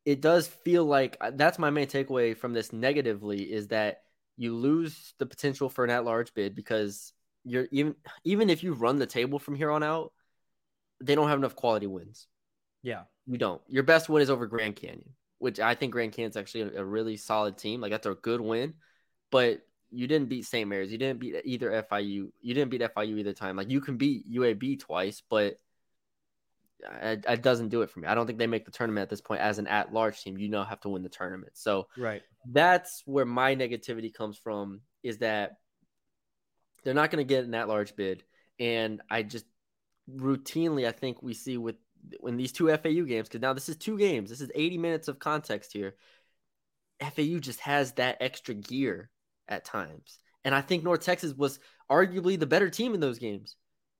it 0.05 0.21
does 0.21 0.47
feel 0.49 0.85
like 0.85 1.17
uh, 1.21 1.33
that's 1.35 1.59
my 1.59 1.71
main 1.71 1.87
takeaway 1.87 2.37
from 2.37 2.53
this 2.53 2.73
negatively 2.73 3.43
is 3.43 3.69
that 3.69 4.03
you 4.37 4.55
lose 4.55 5.15
the 5.19 5.27
potential 5.27 5.69
for 5.69 5.85
an 5.85 5.91
at-large 5.91 6.33
bid 6.33 6.55
because 6.55 7.13
you're 7.45 7.69
even 7.73 7.95
even 8.25 8.51
if 8.51 8.63
you 8.63 8.73
run 8.73 8.99
the 8.99 9.07
table 9.07 9.39
from 9.39 9.55
here 9.55 9.71
on 9.71 9.83
out, 9.83 10.13
they 11.01 11.15
don't 11.15 11.29
have 11.29 11.39
enough 11.39 11.57
quality 11.57 11.87
wins. 11.87 12.27
Yeah, 12.83 13.03
you 13.27 13.39
don't. 13.39 13.61
Your 13.69 13.83
best 13.83 14.09
win 14.09 14.23
is 14.23 14.31
over 14.31 14.47
Grand 14.47 14.77
Canyon, 14.77 15.11
which 15.39 15.61
I 15.61 15.75
think 15.75 15.93
Grand 15.93 16.13
Canyon's 16.13 16.37
actually 16.37 16.63
a, 16.63 16.81
a 16.81 16.85
really 16.85 17.17
solid 17.17 17.59
team. 17.59 17.81
Like 17.81 17.91
that's 17.91 18.07
a 18.07 18.15
good 18.15 18.41
win, 18.41 18.75
but 19.31 19.61
you 19.91 20.07
didn't 20.07 20.29
beat 20.29 20.45
St. 20.45 20.69
Mary's. 20.69 20.93
You 20.93 20.99
didn't 20.99 21.21
beat 21.21 21.37
either 21.45 21.71
FIU. 21.91 22.31
You 22.41 22.55
didn't 22.55 22.71
beat 22.71 22.83
FIU 22.83 23.19
either 23.19 23.33
time. 23.33 23.57
Like 23.57 23.71
you 23.71 23.81
can 23.81 23.97
beat 23.97 24.31
UAB 24.31 24.81
twice, 24.81 25.23
but 25.29 25.59
it, 27.03 27.25
it, 27.29 27.43
doesn't 27.43 27.71
do 27.71 27.83
it 27.83 27.91
for 27.91 28.01
me. 28.01 28.07
I 28.07 28.15
don't 28.15 28.27
think 28.27 28.39
they 28.39 28.47
make 28.47 28.65
the 28.65 28.71
tournament 28.71 29.03
at 29.03 29.11
this 29.11 29.21
point 29.21 29.41
as 29.41 29.59
an 29.59 29.67
at 29.67 29.93
large 29.93 30.23
team. 30.23 30.39
You 30.39 30.49
know, 30.49 30.63
have 30.63 30.81
to 30.81 30.89
win 30.89 31.03
the 31.03 31.09
tournament. 31.09 31.53
So 31.55 31.89
right, 31.97 32.23
that's 32.51 33.03
where 33.07 33.25
my 33.25 33.57
negativity 33.57 34.13
comes 34.13 34.37
from. 34.37 34.81
Is 35.03 35.19
that 35.19 35.57
they're 36.85 36.95
not 36.95 37.11
going 37.11 37.25
to 37.25 37.29
get 37.29 37.45
an 37.45 37.55
at 37.55 37.69
large 37.69 37.97
bid, 37.97 38.23
and 38.61 39.01
I 39.11 39.23
just 39.23 39.47
routinely 40.15 40.87
I 40.87 40.93
think 40.93 41.23
we 41.23 41.35
see 41.35 41.59
with 41.59 41.77
when 42.21 42.37
these 42.37 42.53
two 42.53 42.69
FAU 42.69 43.05
games 43.05 43.29
because 43.29 43.41
now 43.41 43.53
this 43.53 43.69
is 43.69 43.77
two 43.77 43.99
games. 43.99 44.31
This 44.31 44.41
is 44.41 44.51
80 44.55 44.79
minutes 44.79 45.09
of 45.09 45.19
context 45.19 45.73
here. 45.73 45.95
FAU 47.01 47.39
just 47.39 47.61
has 47.61 47.93
that 47.93 48.19
extra 48.21 48.55
gear 48.55 49.11
at 49.47 49.65
times, 49.65 50.19
and 50.45 50.55
I 50.55 50.61
think 50.61 50.83
North 50.83 51.01
Texas 51.01 51.33
was 51.33 51.59
arguably 51.91 52.39
the 52.39 52.47
better 52.47 52.71
team 52.71 52.95
in 52.95 53.01
those 53.01 53.19
games 53.19 53.57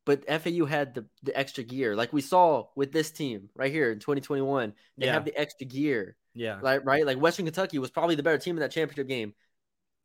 but 0.09 0.25
FAU 0.27 0.65
had 0.65 0.95
the, 0.95 1.05
the 1.23 1.39
extra 1.39 1.63
gear, 1.63 1.95
like 1.95 2.15
we 2.15 2.23
saw 2.23 2.65
with 2.75 2.93
this 2.93 3.11
team 3.11 3.51
right 3.55 3.71
here 3.71 3.93
in 3.93 3.99
2021. 3.99 4.73
They 4.97 5.05
yeah. 5.05 5.13
have 5.13 5.27
the 5.27 5.39
extra 5.39 5.67
gear. 5.67 6.17
Yeah. 6.33 6.61
Like 6.63 6.87
right, 6.87 7.05
like 7.05 7.19
Western 7.19 7.45
Kentucky 7.45 7.79
was 7.79 7.91
probably 7.91 8.15
the 8.15 8.23
better 8.23 8.39
team 8.39 8.57
in 8.57 8.61
that 8.61 8.71
championship 8.71 9.07
game. 9.07 9.35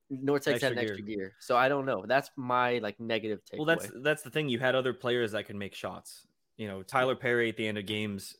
North 0.09 0.43
Texas 0.43 0.61
had 0.61 0.73
an 0.73 0.79
extra 0.79 1.01
gear. 1.01 1.15
gear. 1.15 1.33
So 1.39 1.55
I 1.55 1.69
don't 1.69 1.85
know. 1.85 2.03
That's 2.05 2.29
my 2.35 2.79
like 2.79 2.99
negative 2.99 3.45
take. 3.45 3.59
Well, 3.59 3.65
that's 3.65 3.89
that's 4.03 4.23
the 4.23 4.29
thing. 4.29 4.49
You 4.49 4.59
had 4.59 4.75
other 4.75 4.93
players 4.93 5.31
that 5.31 5.45
can 5.45 5.57
make 5.57 5.73
shots. 5.73 6.27
You 6.57 6.67
know, 6.67 6.83
Tyler 6.83 7.15
Perry 7.15 7.49
at 7.49 7.57
the 7.57 7.67
end 7.67 7.77
of 7.77 7.85
games, 7.85 8.35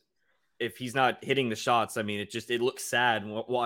if 0.60 0.76
he's 0.76 0.94
not 0.94 1.24
hitting 1.24 1.48
the 1.48 1.56
shots, 1.56 1.96
I 1.96 2.02
mean, 2.02 2.20
it 2.20 2.30
just 2.30 2.50
it 2.50 2.60
looks 2.60 2.84
sad. 2.84 3.24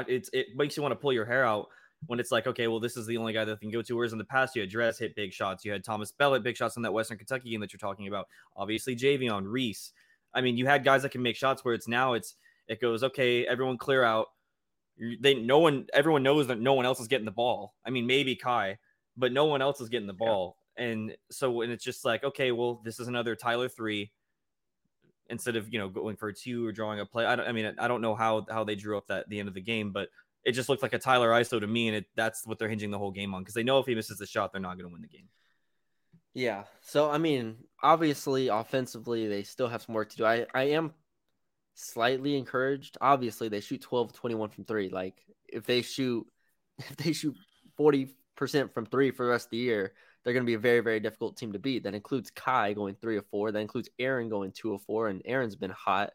It's 0.09 0.31
it 0.33 0.49
makes 0.57 0.77
you 0.77 0.83
want 0.83 0.93
to 0.93 0.97
pull 0.97 1.13
your 1.13 1.27
hair 1.27 1.45
out 1.45 1.69
when 2.07 2.21
it's 2.21 2.31
like, 2.31 2.47
okay, 2.47 2.69
well, 2.69 2.81
this 2.81 2.97
is 2.97 3.07
the 3.07 3.17
only 3.17 3.33
guy 3.33 3.45
that 3.45 3.61
can 3.61 3.71
go 3.71 3.83
to. 3.83 3.97
Whereas 3.97 4.13
in 4.13 4.19
the 4.19 4.25
past, 4.25 4.55
you 4.55 4.63
had 4.63 4.71
Dress 4.71 4.99
hit 4.99 5.15
big 5.15 5.33
shots. 5.33 5.65
You 5.65 5.73
had 5.73 5.85
Thomas 5.85 6.13
Bell 6.13 6.39
big 6.41 6.57
shots 6.57 6.77
in 6.77 6.83
that 6.83 6.93
Western 6.93 7.19
Kentucky 7.19 7.51
game 7.51 7.61
that 7.61 7.73
you're 7.73 7.79
talking 7.79 8.09
about. 8.09 8.29
Obviously, 8.57 8.97
Javion 8.97 9.45
Reese. 9.47 9.93
I 10.33 10.41
mean, 10.41 10.57
you 10.57 10.67
had 10.67 10.85
guys 10.85 11.03
that 11.03 11.11
can 11.11 11.23
make 11.23 11.37
shots 11.37 11.65
where 11.65 11.75
it's 11.75 11.89
now 11.89 12.15
it's 12.15 12.35
it 12.69 12.81
goes, 12.81 13.03
okay, 13.03 13.47
everyone 13.47 13.79
clear 13.79 14.05
out. 14.05 14.27
They 15.21 15.35
no 15.35 15.59
one 15.59 15.87
everyone 15.93 16.23
knows 16.23 16.49
that 16.49 16.61
no 16.61 16.75
one 16.75 16.87
else 16.87 17.01
is 17.01 17.09
getting 17.09 17.25
the 17.25 17.31
ball. 17.31 17.75
I 17.85 17.91
mean, 17.91 18.07
maybe 18.07 18.35
Kai, 18.35 18.79
but 19.17 19.33
no 19.33 19.45
one 19.45 19.63
else 19.63 19.81
is 19.81 19.89
getting 19.89 20.07
the 20.07 20.13
ball. 20.13 20.57
Yeah. 20.77 20.85
And 20.85 21.17
so 21.31 21.51
when 21.51 21.71
it's 21.71 21.85
just 21.85 22.05
like, 22.05 22.25
okay, 22.25 22.53
well, 22.53 22.81
this 22.85 23.01
is 23.01 23.09
another 23.09 23.35
Tyler 23.37 23.69
three 23.69 24.13
instead 25.29 25.57
of 25.57 25.73
you 25.73 25.79
know 25.79 25.89
going 25.89 26.17
for 26.17 26.29
a 26.29 26.35
two 26.35 26.67
or 26.67 26.73
drawing 26.73 27.01
a 27.01 27.07
play. 27.07 27.25
I 27.25 27.37
don't 27.37 27.47
I 27.47 27.53
mean 27.53 27.75
I 27.79 27.89
don't 27.89 28.01
know 28.01 28.15
how 28.15 28.47
how 28.51 28.65
they 28.65 28.75
drew 28.75 28.97
up 28.97 29.07
that 29.09 29.29
the 29.29 29.39
end 29.39 29.49
of 29.49 29.55
the 29.55 29.61
game, 29.61 29.93
but 29.93 30.09
it 30.45 30.53
just 30.53 30.69
looked 30.69 30.83
like 30.83 30.95
a 30.95 30.99
Tyler 30.99 31.31
ISO 31.31 31.61
to 31.61 31.67
me, 31.67 31.89
and 31.89 31.97
it, 31.99 32.07
that's 32.17 32.47
what 32.47 32.59
they're 32.59 32.69
hinging 32.69 32.91
the 32.91 32.99
whole 32.99 33.11
game 33.11 33.35
on 33.35 33.43
because 33.43 33.55
they 33.55 33.63
know 33.63 33.79
if 33.79 33.87
he 33.87 33.95
misses 33.95 34.19
the 34.19 34.27
shot, 34.27 34.53
they're 34.53 34.61
not 34.61 34.79
going 34.79 34.89
to 34.89 34.93
win 34.93 35.03
the 35.03 35.09
game. 35.09 35.29
Yeah. 36.35 36.65
So 36.81 37.11
I 37.11 37.19
mean, 37.19 37.57
obviously, 37.83 38.49
offensively, 38.49 39.27
they 39.29 39.43
still 39.43 39.69
have 39.69 39.83
some 39.83 39.95
work 39.95 40.11
to 40.11 40.17
do. 40.17 40.25
I 40.25 40.47
I 40.55 40.63
am 40.71 40.95
slightly 41.75 42.37
encouraged. 42.37 42.97
Obviously, 43.01 43.49
they 43.49 43.61
shoot 43.61 43.81
12 43.81 44.13
21 44.13 44.51
from 44.51 44.65
3. 44.65 44.89
Like 44.89 45.23
if 45.49 45.65
they 45.65 45.83
shoot 45.83 46.27
if 46.79 46.97
they 46.97 47.13
shoot 47.13 47.37
40% 47.79 48.73
from 48.73 48.87
3 48.87 49.11
for 49.11 49.25
the 49.25 49.31
rest 49.31 49.47
of 49.47 49.51
the 49.51 49.57
year, 49.59 49.93
they're 50.25 50.33
going 50.33 50.45
to 50.45 50.51
be 50.51 50.55
a 50.55 50.59
very 50.59 50.81
very 50.81 51.01
difficult 51.01 51.37
team 51.37 51.53
to 51.53 51.59
beat. 51.59 51.85
That 51.85 51.95
includes 51.95 52.31
Kai 52.31 52.73
going 52.75 52.97
3 53.01 53.19
of 53.19 53.27
4. 53.27 53.53
That 53.53 53.61
includes 53.61 53.89
Aaron 53.99 54.29
going 54.29 54.53
2 54.53 54.75
of 54.75 54.83
4 54.83 55.09
and 55.09 55.23
Aaron's 55.25 55.57
been 55.57 55.71
hot. 55.71 56.13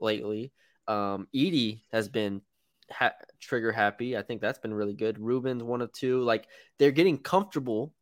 lately. 0.00 0.52
Um, 0.88 1.26
Edey 1.34 1.82
has 1.92 2.08
been 2.08 2.42
ha- 2.90 3.14
trigger 3.40 3.72
happy. 3.72 4.16
I 4.16 4.22
think 4.22 4.40
that's 4.40 4.58
been 4.58 4.74
really 4.74 4.94
good. 4.94 5.18
Ruben's 5.18 5.62
one 5.62 5.82
of 5.82 5.92
two. 5.92 6.22
Like 6.22 6.46
they're 6.78 6.90
getting 6.92 7.18
comfortable 7.18 7.94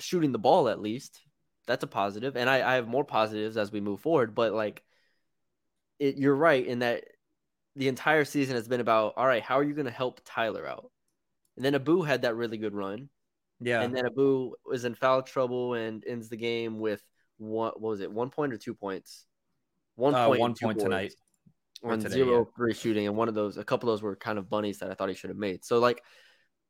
shooting 0.00 0.32
the 0.32 0.38
ball 0.38 0.68
at 0.68 0.80
least. 0.80 1.20
That's 1.66 1.84
a 1.84 1.88
positive, 1.88 2.36
and 2.36 2.50
I, 2.50 2.72
I 2.72 2.74
have 2.74 2.88
more 2.88 3.04
positives 3.04 3.56
as 3.56 3.70
we 3.70 3.80
move 3.80 4.00
forward. 4.00 4.34
But 4.34 4.52
like, 4.52 4.82
it, 6.00 6.18
you're 6.18 6.34
right 6.34 6.66
in 6.66 6.80
that 6.80 7.04
the 7.76 7.88
entire 7.88 8.24
season 8.24 8.56
has 8.56 8.68
been 8.68 8.80
about 8.80 9.14
all 9.16 9.26
right. 9.26 9.42
How 9.42 9.58
are 9.58 9.64
you 9.64 9.74
going 9.74 9.86
to 9.86 9.92
help 9.92 10.20
Tyler 10.24 10.66
out? 10.66 10.90
And 11.56 11.64
then 11.64 11.74
Abu 11.74 12.02
had 12.02 12.22
that 12.22 12.34
really 12.34 12.58
good 12.58 12.74
run. 12.74 13.08
Yeah. 13.62 13.82
And 13.82 13.94
then 13.94 14.06
Abu 14.06 14.52
was 14.66 14.84
in 14.84 14.94
foul 14.94 15.22
trouble 15.22 15.74
and 15.74 16.04
ends 16.06 16.28
the 16.28 16.36
game 16.36 16.80
with 16.80 17.02
one. 17.38 17.72
What 17.78 17.80
was 17.80 18.00
it? 18.00 18.12
One 18.12 18.30
point 18.30 18.52
or 18.52 18.58
two 18.58 18.74
points? 18.74 19.26
One 19.94 20.14
uh, 20.14 20.26
point. 20.26 20.40
One 20.40 20.54
point 20.54 20.78
tonight. 20.78 21.14
On 21.84 21.98
today, 21.98 22.14
zero 22.14 22.38
yeah. 22.38 22.44
three 22.56 22.74
shooting, 22.74 23.08
and 23.08 23.16
one 23.16 23.28
of 23.28 23.34
those, 23.34 23.56
a 23.56 23.64
couple 23.64 23.88
of 23.88 23.94
those 23.94 24.02
were 24.04 24.14
kind 24.14 24.38
of 24.38 24.48
bunnies 24.48 24.78
that 24.78 24.90
I 24.92 24.94
thought 24.94 25.08
he 25.08 25.16
should 25.16 25.30
have 25.30 25.36
made. 25.36 25.64
So 25.64 25.80
like, 25.80 26.00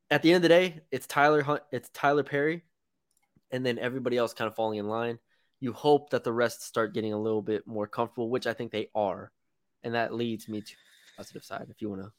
at 0.09 0.23
the 0.23 0.31
end 0.31 0.37
of 0.37 0.41
the 0.41 0.49
day, 0.49 0.81
it's 0.91 1.05
Tyler 1.05 1.43
Hunt, 1.43 1.61
it's 1.71 1.87
Tyler 1.93 2.23
Perry, 2.23 2.63
and 3.51 3.63
then 3.63 3.77
everybody 3.77 4.17
else 4.17 4.33
kind 4.33 4.47
of 4.47 4.55
falling 4.55 4.79
in 4.79 4.87
line. 4.87 5.19
You 5.59 5.71
hope 5.71 6.09
that 6.09 6.23
the 6.23 6.33
rest 6.33 6.63
start 6.63 6.95
getting 6.95 7.13
a 7.13 7.21
little 7.21 7.43
bit 7.43 7.67
more 7.67 7.85
comfortable, 7.85 8.31
which 8.31 8.47
I 8.47 8.53
think 8.53 8.71
they 8.71 8.89
are, 8.95 9.31
and 9.83 9.93
that 9.93 10.15
leads 10.15 10.49
me 10.49 10.61
to 10.61 10.73
positive 11.15 11.43
side. 11.43 11.67
If 11.69 11.79
you 11.79 11.89
want 11.89 12.01
to 12.01 12.11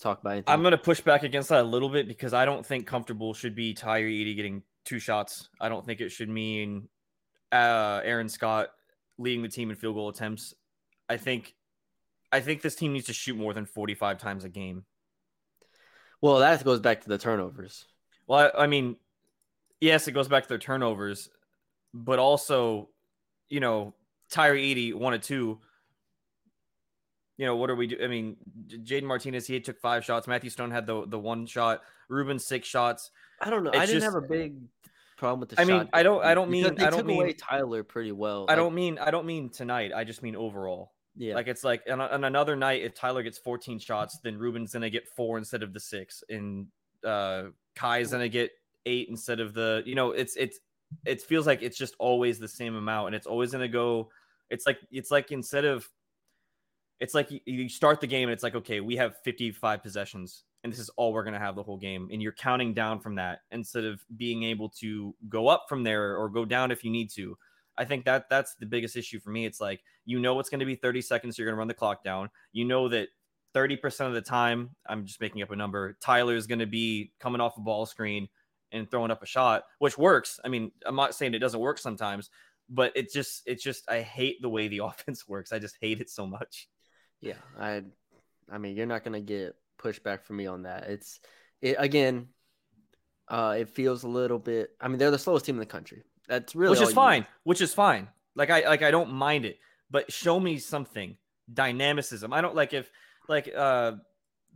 talk 0.00 0.20
about 0.20 0.32
anything. 0.32 0.52
I'm 0.52 0.62
going 0.62 0.72
to 0.72 0.78
push 0.78 1.00
back 1.00 1.22
against 1.22 1.48
that 1.50 1.60
a 1.60 1.68
little 1.68 1.88
bit 1.88 2.08
because 2.08 2.34
I 2.34 2.44
don't 2.44 2.64
think 2.64 2.86
comfortable 2.86 3.34
should 3.34 3.54
be 3.54 3.74
Tyler 3.74 4.06
Edey 4.06 4.36
getting 4.36 4.62
two 4.84 4.98
shots. 4.98 5.48
I 5.60 5.68
don't 5.68 5.84
think 5.84 6.00
it 6.00 6.10
should 6.10 6.28
mean 6.28 6.88
uh, 7.52 8.00
Aaron 8.04 8.28
Scott 8.28 8.68
leading 9.18 9.42
the 9.42 9.48
team 9.48 9.70
in 9.70 9.76
field 9.76 9.94
goal 9.94 10.08
attempts. 10.08 10.54
I 11.08 11.16
think 11.16 11.54
I 12.32 12.40
think 12.40 12.62
this 12.62 12.74
team 12.74 12.92
needs 12.92 13.06
to 13.06 13.12
shoot 13.12 13.36
more 13.36 13.54
than 13.54 13.66
45 13.66 14.18
times 14.18 14.44
a 14.44 14.48
game. 14.48 14.84
Well, 16.20 16.38
that 16.38 16.64
goes 16.64 16.80
back 16.80 17.02
to 17.02 17.08
the 17.08 17.18
turnovers. 17.18 17.86
Well, 18.26 18.50
I, 18.54 18.64
I 18.64 18.66
mean, 18.66 18.96
yes, 19.80 20.08
it 20.08 20.12
goes 20.12 20.28
back 20.28 20.42
to 20.42 20.48
their 20.48 20.58
turnovers, 20.58 21.28
but 21.94 22.18
also, 22.18 22.88
you 23.48 23.60
know, 23.60 23.94
Tyler 24.30 24.56
Edey 24.56 24.92
one 24.94 25.14
or 25.14 25.18
two 25.18 25.60
you 27.36 27.44
know, 27.44 27.56
what 27.56 27.70
are 27.70 27.76
we 27.76 27.86
do? 27.86 27.96
I 28.02 28.06
mean, 28.06 28.36
Jaden 28.68 29.04
Martinez, 29.04 29.46
he 29.46 29.60
took 29.60 29.78
five 29.78 30.04
shots. 30.04 30.26
Matthew 30.26 30.50
Stone 30.50 30.70
had 30.70 30.86
the 30.86 31.06
the 31.06 31.18
one 31.18 31.46
shot. 31.46 31.82
Ruben 32.08 32.38
six 32.38 32.66
shots. 32.66 33.10
I 33.40 33.50
don't 33.50 33.64
know. 33.64 33.70
It's 33.70 33.78
I 33.78 33.86
didn't 33.86 34.00
just, 34.00 34.14
have 34.14 34.22
a 34.22 34.26
big 34.26 34.56
problem 35.16 35.40
with 35.40 35.50
the. 35.50 35.56
Shot. 35.56 35.62
I 35.62 35.64
mean, 35.66 35.88
I 35.92 36.02
don't. 36.02 36.24
I 36.24 36.34
don't 36.34 36.50
mean. 36.50 36.66
I 36.80 36.90
don't 36.90 37.06
mean 37.06 37.34
Tyler 37.36 37.82
pretty 37.82 38.12
well. 38.12 38.46
I 38.48 38.52
like, 38.52 38.56
don't 38.56 38.74
mean. 38.74 38.98
I 38.98 39.10
don't 39.10 39.26
mean 39.26 39.50
tonight. 39.50 39.92
I 39.94 40.04
just 40.04 40.22
mean 40.22 40.34
overall. 40.34 40.92
Yeah. 41.16 41.34
Like 41.34 41.48
it's 41.48 41.64
like 41.64 41.82
on, 41.90 42.00
on 42.00 42.24
another 42.24 42.56
night, 42.56 42.82
if 42.82 42.94
Tyler 42.94 43.22
gets 43.22 43.38
14 43.38 43.78
shots, 43.78 44.18
then 44.22 44.38
Ruben's 44.38 44.72
gonna 44.72 44.90
get 44.90 45.08
four 45.08 45.38
instead 45.38 45.62
of 45.62 45.72
the 45.72 45.80
six, 45.80 46.22
and 46.28 46.66
uh 47.04 47.44
Kai's 47.74 48.12
gonna 48.12 48.28
get 48.28 48.50
eight 48.84 49.08
instead 49.08 49.40
of 49.40 49.54
the. 49.54 49.82
You 49.84 49.94
know, 49.94 50.12
it's 50.12 50.36
it's 50.36 50.60
it 51.04 51.22
feels 51.22 51.46
like 51.46 51.62
it's 51.62 51.76
just 51.76 51.94
always 51.98 52.38
the 52.38 52.48
same 52.48 52.76
amount, 52.76 53.08
and 53.08 53.16
it's 53.16 53.26
always 53.26 53.52
gonna 53.52 53.68
go. 53.68 54.10
It's 54.50 54.66
like 54.66 54.78
it's 54.90 55.10
like 55.10 55.32
instead 55.32 55.64
of 55.64 55.88
it's 57.00 57.14
like 57.14 57.28
you, 57.30 57.68
start 57.68 58.00
the 58.00 58.06
game 58.06 58.28
and 58.28 58.32
it's 58.32 58.42
like, 58.42 58.54
okay, 58.54 58.80
we 58.80 58.96
have 58.96 59.16
55 59.24 59.82
possessions 59.82 60.44
and 60.64 60.72
this 60.72 60.80
is 60.80 60.90
all 60.96 61.12
we're 61.12 61.22
going 61.22 61.34
to 61.34 61.40
have 61.40 61.54
the 61.54 61.62
whole 61.62 61.76
game. 61.76 62.08
And 62.10 62.20
you're 62.20 62.32
counting 62.32 62.74
down 62.74 63.00
from 63.00 63.14
that 63.16 63.40
instead 63.50 63.84
of 63.84 64.00
being 64.16 64.42
able 64.42 64.68
to 64.80 65.14
go 65.28 65.48
up 65.48 65.66
from 65.68 65.84
there 65.84 66.16
or 66.16 66.28
go 66.28 66.44
down 66.44 66.70
if 66.70 66.82
you 66.82 66.90
need 66.90 67.10
to. 67.12 67.36
I 67.78 67.84
think 67.84 68.04
that 68.06 68.28
that's 68.30 68.54
the 68.56 68.66
biggest 68.66 68.96
issue 68.96 69.20
for 69.20 69.30
me. 69.30 69.44
It's 69.44 69.60
like, 69.60 69.80
you 70.06 70.18
know, 70.18 70.40
it's 70.40 70.48
going 70.48 70.60
to 70.60 70.66
be 70.66 70.74
30 70.74 71.02
seconds. 71.02 71.38
You're 71.38 71.46
going 71.46 71.54
to 71.54 71.58
run 71.58 71.68
the 71.68 71.74
clock 71.74 72.02
down. 72.02 72.30
You 72.52 72.64
know 72.64 72.88
that 72.88 73.08
30% 73.54 74.06
of 74.06 74.14
the 74.14 74.22
time, 74.22 74.70
I'm 74.88 75.06
just 75.06 75.20
making 75.20 75.42
up 75.42 75.50
a 75.50 75.56
number, 75.56 75.96
Tyler 76.00 76.34
is 76.34 76.46
going 76.46 76.58
to 76.58 76.66
be 76.66 77.12
coming 77.20 77.40
off 77.40 77.58
a 77.58 77.60
ball 77.60 77.86
screen 77.86 78.28
and 78.72 78.90
throwing 78.90 79.10
up 79.10 79.22
a 79.22 79.26
shot, 79.26 79.64
which 79.78 79.96
works. 79.96 80.40
I 80.44 80.48
mean, 80.48 80.72
I'm 80.84 80.96
not 80.96 81.14
saying 81.14 81.34
it 81.34 81.38
doesn't 81.38 81.60
work 81.60 81.78
sometimes, 81.78 82.30
but 82.68 82.92
it 82.96 83.12
just, 83.12 83.42
it's 83.46 83.62
just, 83.62 83.88
I 83.88 84.00
hate 84.00 84.42
the 84.42 84.48
way 84.48 84.68
the 84.68 84.78
offense 84.84 85.28
works. 85.28 85.52
I 85.52 85.58
just 85.58 85.76
hate 85.80 86.00
it 86.00 86.10
so 86.10 86.26
much. 86.26 86.68
Yeah, 87.26 87.34
I, 87.58 87.82
I 88.50 88.58
mean, 88.58 88.76
you're 88.76 88.86
not 88.86 89.04
gonna 89.04 89.20
get 89.20 89.56
pushback 89.78 90.22
from 90.22 90.36
me 90.36 90.46
on 90.46 90.62
that. 90.62 90.84
It's, 90.84 91.20
it 91.60 91.76
again, 91.78 92.28
uh, 93.28 93.56
it 93.58 93.68
feels 93.70 94.04
a 94.04 94.08
little 94.08 94.38
bit. 94.38 94.70
I 94.80 94.88
mean, 94.88 94.98
they're 94.98 95.10
the 95.10 95.18
slowest 95.18 95.46
team 95.46 95.56
in 95.56 95.60
the 95.60 95.66
country. 95.66 96.02
That's 96.28 96.54
really 96.54 96.70
which 96.70 96.80
is 96.80 96.92
fine. 96.92 97.20
Need. 97.20 97.28
Which 97.44 97.60
is 97.60 97.72
fine. 97.72 98.08
Like 98.34 98.50
I 98.50 98.68
like 98.68 98.82
I 98.82 98.90
don't 98.90 99.12
mind 99.12 99.44
it, 99.44 99.58
but 99.90 100.12
show 100.12 100.38
me 100.38 100.58
something 100.58 101.16
dynamicism. 101.52 102.32
I 102.32 102.40
don't 102.40 102.54
like 102.54 102.72
if 102.72 102.90
like 103.28 103.50
uh 103.56 103.92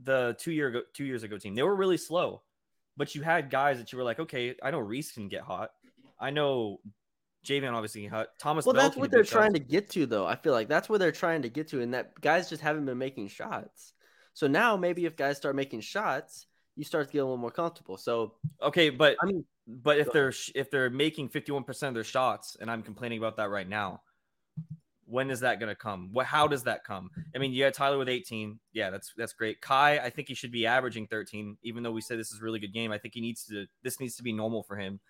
the 0.02 0.36
two 0.38 0.52
year 0.52 0.68
ago 0.68 0.82
two 0.92 1.04
years 1.04 1.22
ago 1.22 1.38
team 1.38 1.54
they 1.54 1.62
were 1.62 1.74
really 1.74 1.96
slow, 1.96 2.42
but 2.96 3.14
you 3.14 3.22
had 3.22 3.50
guys 3.50 3.78
that 3.78 3.92
you 3.92 3.98
were 3.98 4.04
like, 4.04 4.20
okay, 4.20 4.54
I 4.62 4.70
know 4.70 4.80
Reese 4.80 5.12
can 5.12 5.28
get 5.28 5.42
hot. 5.42 5.70
I 6.18 6.30
know 6.30 6.80
Javion 7.44 7.72
obviously. 7.72 8.10
Thomas. 8.38 8.66
Well, 8.66 8.74
Bell 8.74 8.82
that's 8.82 8.96
what 8.96 9.10
they're 9.10 9.24
trying 9.24 9.52
shots. 9.52 9.60
to 9.60 9.70
get 9.70 9.90
to, 9.90 10.06
though. 10.06 10.26
I 10.26 10.36
feel 10.36 10.52
like 10.52 10.68
that's 10.68 10.88
where 10.88 10.98
they're 10.98 11.12
trying 11.12 11.42
to 11.42 11.48
get 11.48 11.68
to, 11.68 11.80
and 11.80 11.94
that 11.94 12.20
guys 12.20 12.48
just 12.48 12.62
haven't 12.62 12.84
been 12.84 12.98
making 12.98 13.28
shots. 13.28 13.94
So 14.34 14.46
now 14.46 14.76
maybe 14.76 15.06
if 15.06 15.16
guys 15.16 15.36
start 15.36 15.56
making 15.56 15.80
shots, 15.80 16.46
you 16.76 16.84
start 16.84 17.08
to 17.08 17.12
get 17.12 17.18
a 17.20 17.24
little 17.24 17.36
more 17.36 17.50
comfortable. 17.50 17.96
So 17.96 18.34
okay, 18.62 18.90
but 18.90 19.16
I 19.22 19.26
mean, 19.26 19.44
but 19.66 19.98
if 19.98 20.12
they're 20.12 20.32
if 20.54 20.70
they're 20.70 20.90
making 20.90 21.28
fifty 21.30 21.52
one 21.52 21.64
percent 21.64 21.88
of 21.88 21.94
their 21.94 22.04
shots, 22.04 22.56
and 22.60 22.70
I'm 22.70 22.82
complaining 22.82 23.18
about 23.18 23.36
that 23.36 23.50
right 23.50 23.68
now, 23.68 24.02
when 25.06 25.30
is 25.30 25.40
that 25.40 25.58
going 25.58 25.68
to 25.68 25.74
come? 25.74 26.10
What? 26.12 26.26
How 26.26 26.46
does 26.46 26.62
that 26.64 26.84
come? 26.84 27.10
I 27.34 27.38
mean, 27.38 27.52
you 27.52 27.64
had 27.64 27.74
Tyler 27.74 27.98
with 27.98 28.08
18. 28.08 28.58
Yeah, 28.72 28.90
that's 28.90 29.12
that's 29.16 29.32
great. 29.32 29.60
Kai, 29.60 29.98
I 29.98 30.10
think 30.10 30.28
he 30.28 30.34
should 30.34 30.52
be 30.52 30.66
averaging 30.66 31.08
13. 31.08 31.56
Even 31.62 31.82
though 31.82 31.92
we 31.92 32.00
said 32.00 32.18
this 32.18 32.30
is 32.30 32.40
a 32.40 32.44
really 32.44 32.60
good 32.60 32.72
game, 32.72 32.92
I 32.92 32.98
think 32.98 33.14
he 33.14 33.20
needs 33.20 33.44
to. 33.46 33.66
This 33.82 33.98
needs 33.98 34.16
to 34.16 34.22
be 34.22 34.32
normal 34.32 34.62
for 34.62 34.76
him. 34.76 35.00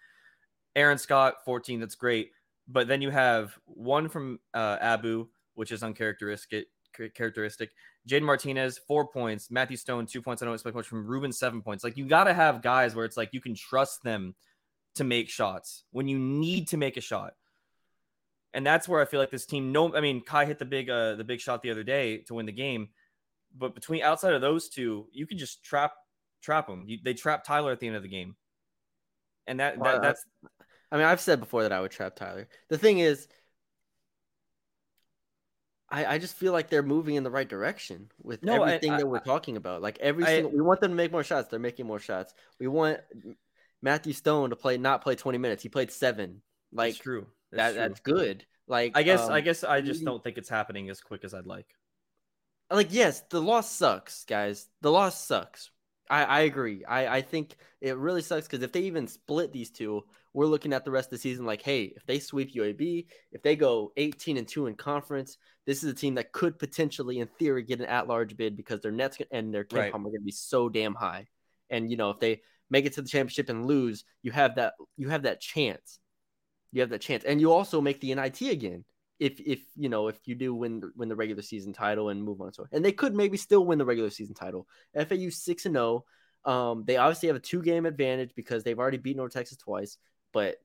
Aaron 0.76 0.98
Scott, 0.98 1.44
14. 1.44 1.80
That's 1.80 1.94
great. 1.94 2.30
But 2.68 2.86
then 2.88 3.02
you 3.02 3.10
have 3.10 3.58
one 3.66 4.08
from 4.08 4.38
uh, 4.54 4.76
Abu, 4.80 5.28
which 5.54 5.72
is 5.72 5.82
uncharacteristic. 5.82 6.66
Characteristic. 7.14 7.70
Jaden 8.08 8.22
Martinez, 8.22 8.78
four 8.78 9.06
points. 9.06 9.50
Matthew 9.50 9.76
Stone, 9.76 10.06
two 10.06 10.22
points. 10.22 10.42
I 10.42 10.46
don't 10.46 10.54
expect 10.54 10.76
much 10.76 10.86
from 10.86 11.06
Ruben, 11.06 11.32
seven 11.32 11.62
points. 11.62 11.84
Like 11.84 11.96
you 11.96 12.06
got 12.06 12.24
to 12.24 12.34
have 12.34 12.62
guys 12.62 12.94
where 12.94 13.04
it's 13.04 13.16
like 13.16 13.30
you 13.32 13.40
can 13.40 13.54
trust 13.54 14.02
them 14.02 14.34
to 14.94 15.04
make 15.04 15.28
shots 15.28 15.84
when 15.92 16.08
you 16.08 16.18
need 16.18 16.68
to 16.68 16.76
make 16.76 16.96
a 16.96 17.00
shot. 17.00 17.34
And 18.52 18.66
that's 18.66 18.88
where 18.88 19.00
I 19.00 19.04
feel 19.04 19.20
like 19.20 19.30
this 19.30 19.46
team. 19.46 19.70
No, 19.70 19.94
I 19.94 20.00
mean 20.00 20.22
Kai 20.22 20.44
hit 20.44 20.58
the 20.58 20.64
big 20.64 20.90
uh, 20.90 21.14
the 21.14 21.24
big 21.24 21.40
shot 21.40 21.62
the 21.62 21.70
other 21.70 21.84
day 21.84 22.18
to 22.26 22.34
win 22.34 22.46
the 22.46 22.52
game, 22.52 22.88
but 23.56 23.74
between 23.74 24.02
outside 24.02 24.34
of 24.34 24.40
those 24.40 24.68
two, 24.68 25.06
you 25.12 25.26
can 25.26 25.38
just 25.38 25.62
trap 25.62 25.92
trap 26.42 26.66
them. 26.66 26.84
You, 26.86 26.98
they 27.04 27.14
trap 27.14 27.44
Tyler 27.44 27.70
at 27.70 27.78
the 27.78 27.86
end 27.86 27.96
of 27.96 28.02
the 28.02 28.08
game, 28.08 28.34
and 29.46 29.60
that, 29.60 29.80
that 29.82 30.02
that's 30.02 30.24
I 30.92 30.96
mean, 30.96 31.06
I've 31.06 31.20
said 31.20 31.40
before 31.40 31.62
that 31.62 31.72
I 31.72 31.80
would 31.80 31.90
trap 31.90 32.16
Tyler. 32.16 32.48
The 32.68 32.78
thing 32.78 32.98
is, 32.98 33.28
I, 35.88 36.04
I 36.06 36.18
just 36.18 36.36
feel 36.36 36.52
like 36.52 36.70
they're 36.70 36.82
moving 36.82 37.16
in 37.16 37.24
the 37.24 37.30
right 37.30 37.48
direction 37.48 38.10
with 38.22 38.42
no, 38.44 38.62
everything 38.62 38.92
I, 38.92 38.94
I, 38.94 38.98
that 38.98 39.06
we're 39.06 39.20
talking 39.20 39.56
about. 39.56 39.82
Like 39.82 39.98
every 39.98 40.24
single, 40.24 40.52
we 40.52 40.60
want 40.60 40.80
them 40.80 40.92
to 40.92 40.96
make 40.96 41.10
more 41.10 41.24
shots. 41.24 41.48
They're 41.48 41.58
making 41.58 41.86
more 41.86 41.98
shots. 41.98 42.34
We 42.58 42.68
want 42.68 43.00
Matthew 43.82 44.12
Stone 44.12 44.50
to 44.50 44.56
play 44.56 44.78
not 44.78 45.02
play 45.02 45.16
20 45.16 45.38
minutes. 45.38 45.62
He 45.62 45.68
played 45.68 45.90
seven. 45.90 46.42
Like 46.72 46.92
that's 46.92 47.02
true. 47.02 47.26
That's, 47.50 47.74
that, 47.74 47.80
true. 47.80 47.88
that's 47.88 48.00
good. 48.00 48.46
Like 48.68 48.92
I 48.96 49.02
guess 49.02 49.22
um, 49.22 49.32
I 49.32 49.40
guess 49.40 49.64
I 49.64 49.80
just 49.80 50.04
don't 50.04 50.22
think 50.22 50.38
it's 50.38 50.48
happening 50.48 50.90
as 50.90 51.00
quick 51.00 51.24
as 51.24 51.34
I'd 51.34 51.46
like. 51.46 51.66
Like 52.70 52.88
yes, 52.90 53.22
the 53.30 53.40
loss 53.40 53.70
sucks, 53.70 54.24
guys. 54.24 54.68
The 54.80 54.92
loss 54.92 55.20
sucks. 55.24 55.70
I, 56.08 56.24
I 56.24 56.40
agree. 56.40 56.84
I, 56.84 57.16
I 57.16 57.22
think 57.22 57.56
it 57.80 57.96
really 57.96 58.22
sucks 58.22 58.46
because 58.46 58.62
if 58.62 58.72
they 58.72 58.82
even 58.82 59.06
split 59.06 59.52
these 59.52 59.70
two, 59.70 60.04
we're 60.32 60.46
looking 60.46 60.72
at 60.72 60.84
the 60.84 60.90
rest 60.90 61.06
of 61.06 61.10
the 61.10 61.18
season 61.18 61.44
like, 61.44 61.62
hey, 61.62 61.92
if 61.96 62.06
they 62.06 62.20
sweep 62.20 62.54
UAB, 62.54 63.06
if 63.32 63.42
they 63.42 63.56
go 63.56 63.92
18 63.96 64.36
and 64.36 64.46
2 64.46 64.68
in 64.68 64.74
conference, 64.74 65.38
this 65.66 65.82
is 65.82 65.90
a 65.90 65.94
team 65.94 66.14
that 66.14 66.32
could 66.32 66.58
potentially, 66.58 67.18
in 67.18 67.28
theory, 67.38 67.62
get 67.62 67.80
an 67.80 67.86
at 67.86 68.06
large 68.06 68.36
bid 68.36 68.56
because 68.56 68.80
their 68.80 68.92
nets 68.92 69.18
and 69.32 69.52
their 69.52 69.64
KenPom 69.64 69.78
right. 69.78 69.94
are 69.94 69.98
going 69.98 70.14
to 70.14 70.24
be 70.24 70.30
so 70.30 70.68
damn 70.68 70.94
high. 70.94 71.26
And, 71.68 71.90
you 71.90 71.96
know, 71.96 72.10
if 72.10 72.20
they 72.20 72.42
make 72.70 72.86
it 72.86 72.94
to 72.94 73.02
the 73.02 73.08
championship 73.08 73.48
and 73.48 73.66
lose, 73.66 74.04
you 74.22 74.30
have 74.30 74.54
that 74.54 74.74
you 74.96 75.08
have 75.08 75.22
that 75.22 75.40
chance. 75.40 75.98
You 76.72 76.80
have 76.82 76.90
that 76.90 77.00
chance. 77.00 77.24
And 77.24 77.40
you 77.40 77.52
also 77.52 77.80
make 77.80 78.00
the 78.00 78.14
NIT 78.14 78.40
again. 78.42 78.84
If 79.18 79.38
if 79.40 79.60
you 79.76 79.90
know 79.90 80.08
if 80.08 80.16
you 80.24 80.34
do 80.34 80.54
win 80.54 80.82
win 80.96 81.10
the 81.10 81.16
regular 81.16 81.42
season 81.42 81.74
title 81.74 82.08
and 82.08 82.22
move 82.22 82.40
on 82.40 82.54
so 82.54 82.64
and 82.72 82.82
they 82.82 82.92
could 82.92 83.14
maybe 83.14 83.36
still 83.36 83.66
win 83.66 83.76
the 83.76 83.84
regular 83.84 84.08
season 84.08 84.34
title. 84.34 84.66
FAU 84.94 85.28
six 85.28 85.66
and 85.66 85.74
zero. 85.74 86.04
Oh, 86.46 86.52
um, 86.52 86.84
they 86.86 86.96
obviously 86.96 87.26
have 87.26 87.36
a 87.36 87.40
two 87.40 87.60
game 87.60 87.84
advantage 87.84 88.30
because 88.34 88.64
they've 88.64 88.78
already 88.78 88.96
beaten 88.96 89.18
North 89.18 89.34
Texas 89.34 89.58
twice 89.58 89.98
but 90.32 90.56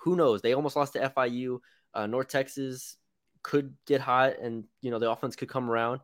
who 0.00 0.16
knows? 0.16 0.42
They 0.42 0.54
almost 0.54 0.76
lost 0.76 0.92
to 0.94 1.00
FIU. 1.04 1.60
Uh, 1.94 2.06
North 2.06 2.28
Texas 2.28 2.96
could 3.42 3.74
get 3.86 4.00
hot, 4.00 4.38
and 4.40 4.64
you 4.80 4.90
know 4.90 4.98
the 4.98 5.10
offense 5.10 5.36
could 5.36 5.48
come 5.48 5.70
around. 5.70 6.00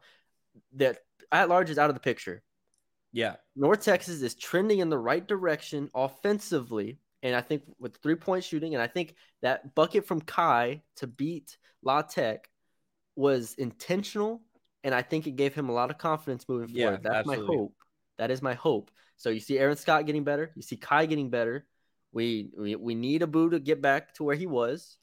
That 0.74 0.98
at 1.32 1.48
large 1.48 1.70
is 1.70 1.78
out 1.78 1.90
of 1.90 1.94
the 1.96 2.00
picture. 2.00 2.42
Yeah, 3.12 3.36
North 3.54 3.82
Texas 3.82 4.20
is 4.22 4.34
trending 4.34 4.80
in 4.80 4.90
the 4.90 4.98
right 4.98 5.26
direction 5.26 5.90
offensively, 5.94 6.98
and 7.22 7.34
I 7.34 7.40
think 7.40 7.62
with 7.78 7.96
three 7.98 8.16
point 8.16 8.44
shooting, 8.44 8.74
and 8.74 8.82
I 8.82 8.86
think 8.86 9.14
that 9.42 9.74
bucket 9.74 10.06
from 10.06 10.20
Kai 10.20 10.82
to 10.96 11.06
beat 11.06 11.56
La 11.82 12.02
Tech 12.02 12.48
was 13.14 13.54
intentional, 13.54 14.42
and 14.84 14.94
I 14.94 15.02
think 15.02 15.26
it 15.26 15.36
gave 15.36 15.54
him 15.54 15.68
a 15.68 15.72
lot 15.72 15.90
of 15.90 15.98
confidence 15.98 16.46
moving 16.48 16.70
Yeah, 16.72 16.96
forward. 16.96 17.02
That's 17.02 17.16
absolutely. 17.16 17.46
my 17.46 17.52
hope. 17.54 17.74
That 18.18 18.30
is 18.30 18.42
my 18.42 18.54
hope. 18.54 18.90
So 19.16 19.30
you 19.30 19.40
see 19.40 19.58
Aaron 19.58 19.76
Scott 19.76 20.04
getting 20.06 20.24
better. 20.24 20.52
You 20.54 20.62
see 20.62 20.76
Kai 20.76 21.06
getting 21.06 21.30
better. 21.30 21.66
We 22.12 22.50
we, 22.56 22.76
we 22.76 22.94
need 22.94 23.22
Abu 23.22 23.50
to 23.50 23.60
get 23.60 23.82
back 23.82 24.14
to 24.14 24.24
where 24.24 24.36
he 24.36 24.46
was. 24.46 24.98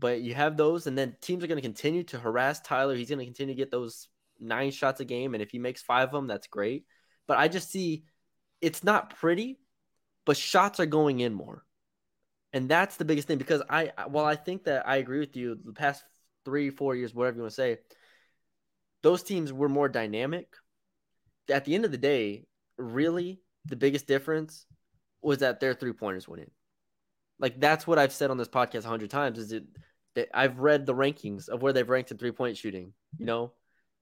But 0.00 0.22
you 0.22 0.34
have 0.34 0.56
those, 0.56 0.86
and 0.86 0.98
then 0.98 1.16
teams 1.20 1.44
are 1.44 1.46
going 1.46 1.56
to 1.56 1.62
continue 1.62 2.02
to 2.04 2.18
harass 2.18 2.60
Tyler. 2.60 2.96
He's 2.96 3.08
going 3.08 3.20
to 3.20 3.24
continue 3.24 3.54
to 3.54 3.58
get 3.58 3.70
those 3.70 4.08
nine 4.40 4.72
shots 4.72 5.00
a 5.00 5.04
game, 5.04 5.34
and 5.34 5.42
if 5.42 5.50
he 5.50 5.58
makes 5.58 5.82
five 5.82 6.08
of 6.08 6.12
them, 6.12 6.26
that's 6.26 6.48
great. 6.48 6.84
But 7.28 7.38
I 7.38 7.48
just 7.48 7.70
see 7.70 8.04
it's 8.60 8.82
not 8.82 9.16
pretty, 9.16 9.60
but 10.26 10.36
shots 10.36 10.80
are 10.80 10.86
going 10.86 11.20
in 11.20 11.32
more, 11.32 11.64
and 12.52 12.68
that's 12.68 12.96
the 12.96 13.04
biggest 13.04 13.28
thing. 13.28 13.38
Because 13.38 13.62
I, 13.70 13.92
while 14.08 14.24
I 14.24 14.34
think 14.34 14.64
that 14.64 14.86
I 14.86 14.96
agree 14.96 15.20
with 15.20 15.36
you, 15.36 15.56
the 15.64 15.72
past 15.72 16.02
three, 16.44 16.70
four 16.70 16.96
years, 16.96 17.14
whatever 17.14 17.36
you 17.36 17.42
want 17.42 17.52
to 17.52 17.56
say, 17.56 17.78
those 19.02 19.22
teams 19.22 19.52
were 19.52 19.68
more 19.68 19.88
dynamic. 19.88 20.48
At 21.48 21.64
the 21.64 21.74
end 21.74 21.84
of 21.84 21.92
the 21.92 21.98
day, 21.98 22.46
really, 22.76 23.40
the 23.64 23.76
biggest 23.76 24.06
difference 24.06 24.66
was 25.24 25.38
that 25.38 25.60
their 25.60 25.74
three 25.74 25.92
pointers 25.92 26.28
went 26.28 26.42
in. 26.42 26.50
Like 27.38 27.60
that's 27.60 27.86
what 27.86 27.98
I've 27.98 28.12
said 28.12 28.30
on 28.30 28.36
this 28.36 28.48
podcast 28.48 28.84
a 28.84 28.88
hundred 28.88 29.10
times. 29.10 29.38
Is 29.38 29.52
it 29.52 29.64
that 30.14 30.28
I've 30.32 30.58
read 30.60 30.86
the 30.86 30.94
rankings 30.94 31.48
of 31.48 31.62
where 31.62 31.72
they've 31.72 31.88
ranked 31.88 32.10
in 32.10 32.18
three 32.18 32.32
point 32.32 32.56
shooting. 32.56 32.92
You 33.18 33.26
know, 33.26 33.52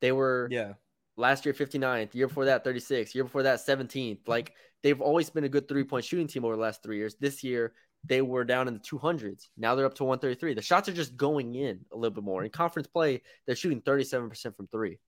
they 0.00 0.12
were 0.12 0.48
Yeah. 0.50 0.74
last 1.16 1.44
year 1.46 1.54
59th, 1.54 2.14
year 2.14 2.28
before 2.28 2.46
that 2.46 2.64
36, 2.64 3.14
year 3.14 3.24
before 3.24 3.44
that 3.44 3.60
17th. 3.60 4.28
Like 4.28 4.54
they've 4.82 5.00
always 5.00 5.30
been 5.30 5.44
a 5.44 5.48
good 5.48 5.68
three 5.68 5.84
point 5.84 6.04
shooting 6.04 6.26
team 6.26 6.44
over 6.44 6.54
the 6.56 6.62
last 6.62 6.82
three 6.82 6.98
years. 6.98 7.14
This 7.16 7.42
year 7.42 7.72
they 8.04 8.20
were 8.20 8.44
down 8.44 8.68
in 8.68 8.74
the 8.74 8.80
200s. 8.80 9.48
Now 9.56 9.74
they're 9.74 9.86
up 9.86 9.94
to 9.94 10.04
133. 10.04 10.54
The 10.54 10.62
shots 10.62 10.88
are 10.88 10.92
just 10.92 11.16
going 11.16 11.54
in 11.54 11.80
a 11.92 11.96
little 11.96 12.14
bit 12.14 12.24
more. 12.24 12.42
In 12.44 12.50
conference 12.50 12.88
play, 12.88 13.22
they're 13.46 13.54
shooting 13.54 13.80
37% 13.80 14.56
from 14.56 14.66
three. 14.66 14.98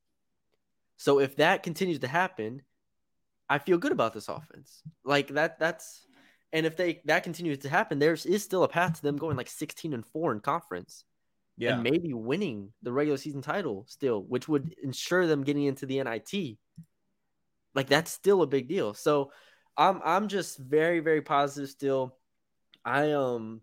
So 0.97 1.19
if 1.19 1.37
that 1.37 1.65
continues 1.65 1.99
to 2.01 2.09
happen, 2.09 2.63
I 3.49 3.59
feel 3.59 3.79
good 3.79 3.93
about 3.93 4.15
this 4.15 4.29
offense. 4.29 4.83
Like 5.05 5.29
that 5.29 5.59
that's 5.59 6.07
and 6.53 6.67
if 6.67 6.77
they 6.77 7.01
that 7.05 7.25
continues 7.25 7.59
to 7.59 7.69
happen, 7.69 7.99
there 7.99 8.13
is 8.15 8.43
still 8.45 8.63
a 8.65 8.69
path 8.69 8.97
to 8.97 9.03
them 9.03 9.17
going 9.17 9.37
like 9.37 9.49
16 9.49 9.93
and 9.93 10.07
4 10.07 10.33
in 10.33 10.41
conference 10.41 11.05
Yeah. 11.57 11.75
and 11.75 11.83
maybe 11.83 12.15
winning 12.15 12.73
the 12.83 12.93
regular 12.93 13.19
season 13.19 13.43
title 13.43 13.85
still, 13.89 14.23
which 14.23 14.49
would 14.49 14.75
ensure 14.83 15.27
them 15.27 15.45
getting 15.45 15.65
into 15.65 15.87
the 15.87 16.03
NIT. 16.03 16.59
Like 17.75 17.89
that's 17.89 18.11
still 18.11 18.43
a 18.43 18.47
big 18.47 18.69
deal. 18.69 18.95
So 18.95 19.33
I'm 19.77 20.01
I'm 20.05 20.29
just 20.29 20.59
very 20.59 21.01
very 21.01 21.23
positive 21.23 21.69
still. 21.71 22.17
I 22.85 23.13
um 23.13 23.61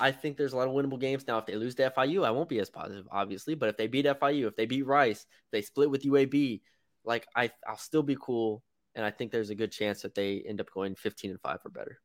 I 0.00 0.10
think 0.10 0.36
there's 0.36 0.52
a 0.52 0.56
lot 0.56 0.66
of 0.68 0.74
winnable 0.74 0.98
games 0.98 1.26
now. 1.28 1.38
If 1.38 1.46
they 1.46 1.54
lose 1.54 1.76
to 1.76 1.90
FIU, 1.90 2.24
I 2.24 2.32
won't 2.32 2.48
be 2.48 2.58
as 2.58 2.70
positive, 2.70 3.06
obviously. 3.10 3.54
But 3.54 3.68
if 3.68 3.76
they 3.76 3.86
beat 3.86 4.06
FIU, 4.06 4.48
if 4.48 4.56
they 4.56 4.66
beat 4.66 4.86
Rice, 4.86 5.26
they 5.52 5.62
split 5.62 5.90
with 5.90 6.02
UAB, 6.02 6.60
like 7.04 7.26
I 7.36 7.50
I'll 7.66 7.76
still 7.76 8.02
be 8.02 8.16
cool. 8.20 8.62
And 8.94 9.04
I 9.04 9.10
think 9.10 9.30
there's 9.30 9.50
a 9.50 9.54
good 9.54 9.72
chance 9.72 10.02
that 10.02 10.14
they 10.14 10.42
end 10.46 10.60
up 10.60 10.70
going 10.72 10.94
15 10.94 11.30
and 11.30 11.40
five 11.40 11.60
or 11.64 11.70
better. 11.70 12.00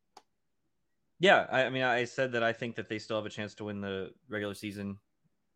Yeah, 1.20 1.46
I, 1.52 1.64
I 1.66 1.70
mean, 1.70 1.84
I 1.84 2.06
said 2.06 2.34
that 2.34 2.44
I 2.44 2.54
think 2.54 2.76
that 2.76 2.88
they 2.88 3.00
still 3.00 3.18
have 3.18 3.26
a 3.26 3.30
chance 3.30 3.56
to 3.56 3.66
win 3.66 3.82
the 3.82 4.12
regular 4.30 4.54
season 4.54 4.98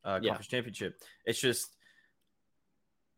uh, 0.04 0.20
Yeah. 0.22 0.30
conference 0.30 0.48
championship. 0.48 1.00
It's 1.26 1.40
just 1.40 1.76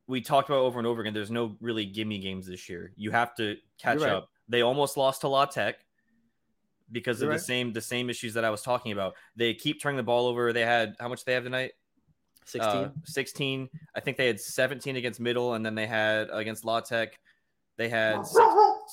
we 0.07 0.21
talked 0.21 0.49
about 0.49 0.59
over 0.59 0.79
and 0.79 0.87
over 0.87 1.01
again. 1.01 1.13
There's 1.13 1.31
no 1.31 1.55
really 1.61 1.85
gimme 1.85 2.19
games 2.19 2.45
this 2.45 2.67
year. 2.69 2.91
You 2.95 3.11
have 3.11 3.33
to 3.35 3.55
catch 3.81 4.01
right. 4.01 4.11
up. 4.11 4.29
They 4.49 4.61
almost 4.61 4.97
lost 4.97 5.21
to 5.21 5.29
La 5.29 5.45
Tech 5.45 5.75
because 6.91 7.21
You're 7.21 7.29
of 7.29 7.35
right. 7.35 7.39
the 7.39 7.45
same 7.45 7.73
the 7.73 7.81
same 7.81 8.09
issues 8.09 8.33
that 8.33 8.43
I 8.43 8.49
was 8.49 8.61
talking 8.61 8.91
about. 8.91 9.15
They 9.35 9.53
keep 9.53 9.81
turning 9.81 9.97
the 9.97 10.03
ball 10.03 10.27
over. 10.27 10.51
They 10.51 10.65
had 10.65 10.95
how 10.99 11.07
much 11.07 11.23
they 11.23 11.33
have 11.33 11.43
tonight? 11.45 11.71
16. 12.45 12.69
Uh, 12.69 12.91
16. 13.05 13.69
I 13.95 13.99
think 14.01 14.17
they 14.17 14.27
had 14.27 14.39
17 14.39 14.97
against 14.97 15.21
Middle, 15.21 15.53
and 15.53 15.65
then 15.65 15.75
they 15.75 15.87
had 15.87 16.27
against 16.31 16.65
La 16.65 16.81
Tech. 16.81 17.17
They 17.77 17.89
had 17.89 18.25
six, 18.25 18.45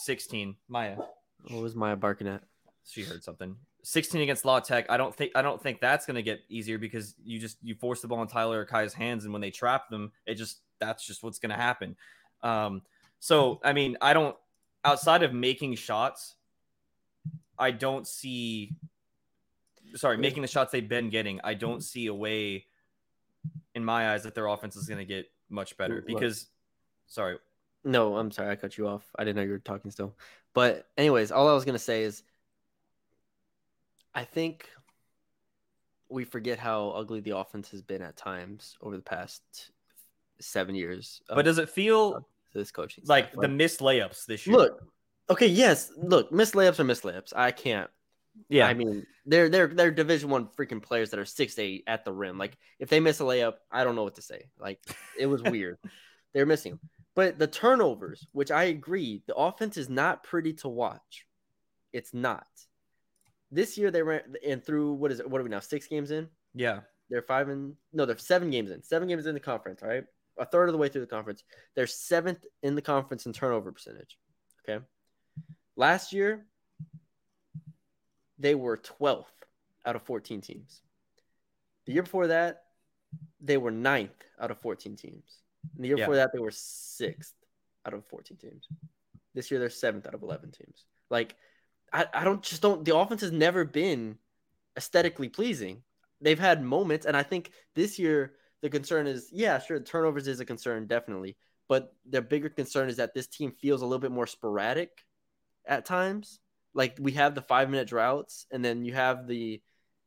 16. 0.04 0.56
Maya. 0.68 0.96
what 1.48 1.62
was 1.62 1.74
Maya 1.74 1.96
barking 1.96 2.28
at? 2.28 2.42
she 2.90 3.02
heard 3.02 3.22
something. 3.22 3.56
16 3.82 4.20
against 4.20 4.44
La 4.44 4.60
Tech. 4.60 4.86
I 4.90 4.96
don't 4.96 5.14
think 5.14 5.32
I 5.34 5.42
don't 5.42 5.62
think 5.62 5.80
that's 5.80 6.06
going 6.06 6.16
to 6.16 6.22
get 6.22 6.40
easier 6.48 6.78
because 6.78 7.14
you 7.24 7.38
just 7.38 7.56
you 7.62 7.74
force 7.74 8.00
the 8.00 8.08
ball 8.08 8.20
in 8.22 8.28
Tyler 8.28 8.60
or 8.60 8.64
Kai's 8.64 8.92
hands, 8.92 9.24
and 9.24 9.32
when 9.32 9.40
they 9.40 9.50
trap 9.50 9.88
them, 9.88 10.12
it 10.26 10.34
just 10.34 10.60
that's 10.78 11.06
just 11.06 11.22
what's 11.22 11.38
going 11.38 11.50
to 11.50 11.56
happen. 11.56 11.96
Um, 12.42 12.82
so 13.20 13.60
I 13.64 13.72
mean, 13.72 13.96
I 14.00 14.12
don't 14.12 14.36
outside 14.84 15.22
of 15.22 15.32
making 15.32 15.76
shots, 15.76 16.34
I 17.58 17.70
don't 17.70 18.06
see. 18.06 18.74
Sorry, 19.94 20.16
making 20.18 20.42
the 20.42 20.48
shots 20.48 20.72
they've 20.72 20.88
been 20.88 21.10
getting, 21.10 21.40
I 21.42 21.54
don't 21.54 21.82
see 21.82 22.06
a 22.06 22.14
way, 22.14 22.66
in 23.74 23.84
my 23.84 24.12
eyes, 24.12 24.22
that 24.22 24.34
their 24.34 24.46
offense 24.46 24.76
is 24.76 24.86
going 24.86 24.98
to 24.98 25.04
get 25.04 25.30
much 25.48 25.76
better 25.76 26.02
because. 26.06 26.46
Sorry, 27.06 27.38
No, 27.84 28.16
I'm 28.16 28.30
sorry, 28.30 28.50
I 28.50 28.56
cut 28.56 28.76
you 28.76 28.86
off. 28.88 29.04
I 29.18 29.24
didn't 29.24 29.36
know 29.36 29.42
you 29.42 29.50
were 29.52 29.58
talking 29.58 29.90
still. 29.90 30.14
But 30.54 30.86
anyways, 30.98 31.30
all 31.32 31.48
I 31.48 31.54
was 31.54 31.64
gonna 31.64 31.78
say 31.78 32.02
is 32.02 32.22
I 34.14 34.24
think 34.24 34.68
we 36.08 36.24
forget 36.24 36.58
how 36.58 36.90
ugly 36.90 37.20
the 37.20 37.36
offense 37.36 37.70
has 37.70 37.82
been 37.82 38.02
at 38.02 38.16
times 38.16 38.76
over 38.82 38.96
the 38.96 39.02
past 39.02 39.42
seven 40.40 40.74
years. 40.74 41.22
but 41.28 41.44
does 41.44 41.58
it 41.58 41.68
feel 41.70 42.26
this 42.52 42.72
coaching 42.72 43.04
like 43.06 43.28
staff. 43.28 43.40
the 43.40 43.48
missed 43.48 43.80
layups 43.80 44.26
this 44.26 44.46
year? 44.46 44.56
look? 44.56 44.82
Okay, 45.30 45.46
yes, 45.46 45.92
look, 45.96 46.32
miss 46.32 46.50
layups 46.52 46.80
are 46.80 46.84
miss 46.84 47.02
layups. 47.02 47.32
I 47.36 47.52
can't. 47.52 47.88
yeah, 48.48 48.66
I 48.66 48.74
mean, 48.74 49.06
they're 49.24 49.48
they're 49.48 49.68
they're 49.68 49.90
Division 49.92 50.28
One 50.28 50.48
freaking 50.48 50.82
players 50.82 51.10
that 51.10 51.20
are 51.20 51.24
six 51.24 51.58
eight 51.60 51.84
at 51.86 52.04
the 52.04 52.12
rim. 52.12 52.36
Like 52.36 52.58
if 52.80 52.88
they 52.88 52.98
miss 52.98 53.20
a 53.20 53.24
layup, 53.24 53.54
I 53.70 53.84
don't 53.84 53.94
know 53.94 54.02
what 54.02 54.16
to 54.16 54.22
say. 54.22 54.50
Like 54.58 54.80
it 55.18 55.26
was 55.26 55.42
weird. 55.44 55.78
They're 56.34 56.46
missing. 56.46 56.72
'em. 56.72 56.80
But 57.14 57.38
the 57.38 57.46
turnovers, 57.46 58.26
which 58.32 58.50
I 58.50 58.64
agree, 58.64 59.22
the 59.26 59.34
offense 59.34 59.76
is 59.76 59.88
not 59.88 60.22
pretty 60.22 60.52
to 60.54 60.68
watch. 60.68 61.26
It's 61.92 62.14
not. 62.14 62.46
This 63.50 63.76
year 63.76 63.90
they 63.90 64.02
ran 64.02 64.22
and 64.46 64.64
through 64.64 64.92
what 64.94 65.10
is 65.10 65.18
it? 65.20 65.28
What 65.28 65.40
are 65.40 65.44
we 65.44 65.50
now? 65.50 65.60
Six 65.60 65.88
games 65.88 66.12
in. 66.12 66.28
yeah, 66.54 66.80
They're 67.08 67.22
five 67.22 67.48
and 67.48 67.74
no, 67.92 68.06
they're 68.06 68.16
seven 68.16 68.50
games 68.50 68.70
in. 68.70 68.82
Seven 68.82 69.08
games 69.08 69.26
in 69.26 69.34
the 69.34 69.40
conference. 69.40 69.82
right? 69.82 70.04
a 70.40 70.46
third 70.46 70.68
of 70.68 70.72
the 70.72 70.78
way 70.78 70.88
through 70.88 71.02
the 71.02 71.06
conference. 71.06 71.44
They're 71.76 71.86
seventh 71.86 72.44
in 72.62 72.74
the 72.74 72.82
conference 72.82 73.26
in 73.26 73.32
turnover 73.32 73.70
percentage. 73.70 74.18
Okay. 74.66 74.82
Last 75.76 76.12
year, 76.12 76.46
they 78.38 78.54
were 78.54 78.78
12th 78.78 79.26
out 79.84 79.96
of 79.96 80.02
14 80.02 80.40
teams. 80.40 80.80
The 81.86 81.92
year 81.92 82.02
before 82.02 82.28
that, 82.28 82.64
they 83.40 83.58
were 83.58 83.70
ninth 83.70 84.10
out 84.40 84.50
of 84.50 84.58
14 84.60 84.96
teams. 84.96 85.40
And 85.74 85.84
the 85.84 85.88
year 85.88 85.98
Yeah. 85.98 86.04
before 86.04 86.16
that, 86.16 86.30
they 86.32 86.38
were 86.38 86.50
sixth 86.50 87.34
out 87.86 87.94
of 87.94 88.04
14 88.06 88.36
teams. 88.36 88.68
This 89.34 89.50
year, 89.50 89.60
they're 89.60 89.70
seventh 89.70 90.06
out 90.06 90.14
of 90.14 90.22
11 90.22 90.50
teams. 90.50 90.84
Like, 91.08 91.36
I, 91.92 92.06
I 92.12 92.24
don't 92.24 92.42
just 92.42 92.62
don't. 92.62 92.84
The 92.84 92.96
offense 92.96 93.20
has 93.22 93.32
never 93.32 93.64
been 93.64 94.18
aesthetically 94.76 95.28
pleasing. 95.28 95.82
They've 96.20 96.38
had 96.38 96.62
moments, 96.62 97.06
and 97.06 97.16
I 97.16 97.22
think 97.22 97.50
this 97.74 97.98
year 97.98 98.34
the 98.62 98.70
concern 98.70 99.06
is, 99.06 99.28
yeah, 99.32 99.58
sure, 99.58 99.80
turnovers 99.80 100.28
is 100.28 100.40
a 100.40 100.44
concern, 100.44 100.86
definitely. 100.86 101.36
But 101.68 101.94
the 102.08 102.20
bigger 102.20 102.48
concern 102.48 102.88
is 102.88 102.96
that 102.96 103.14
this 103.14 103.26
team 103.26 103.52
feels 103.52 103.82
a 103.82 103.86
little 103.86 104.00
bit 104.00 104.10
more 104.10 104.26
sporadic 104.26 104.90
at 105.66 105.84
times. 105.86 106.40
Like 106.74 106.96
we 107.00 107.12
have 107.12 107.34
the 107.34 107.42
five 107.42 107.70
minute 107.70 107.88
droughts, 107.88 108.46
and 108.50 108.64
then 108.64 108.84
you 108.84 108.92
have 108.92 109.26
the, 109.26 109.62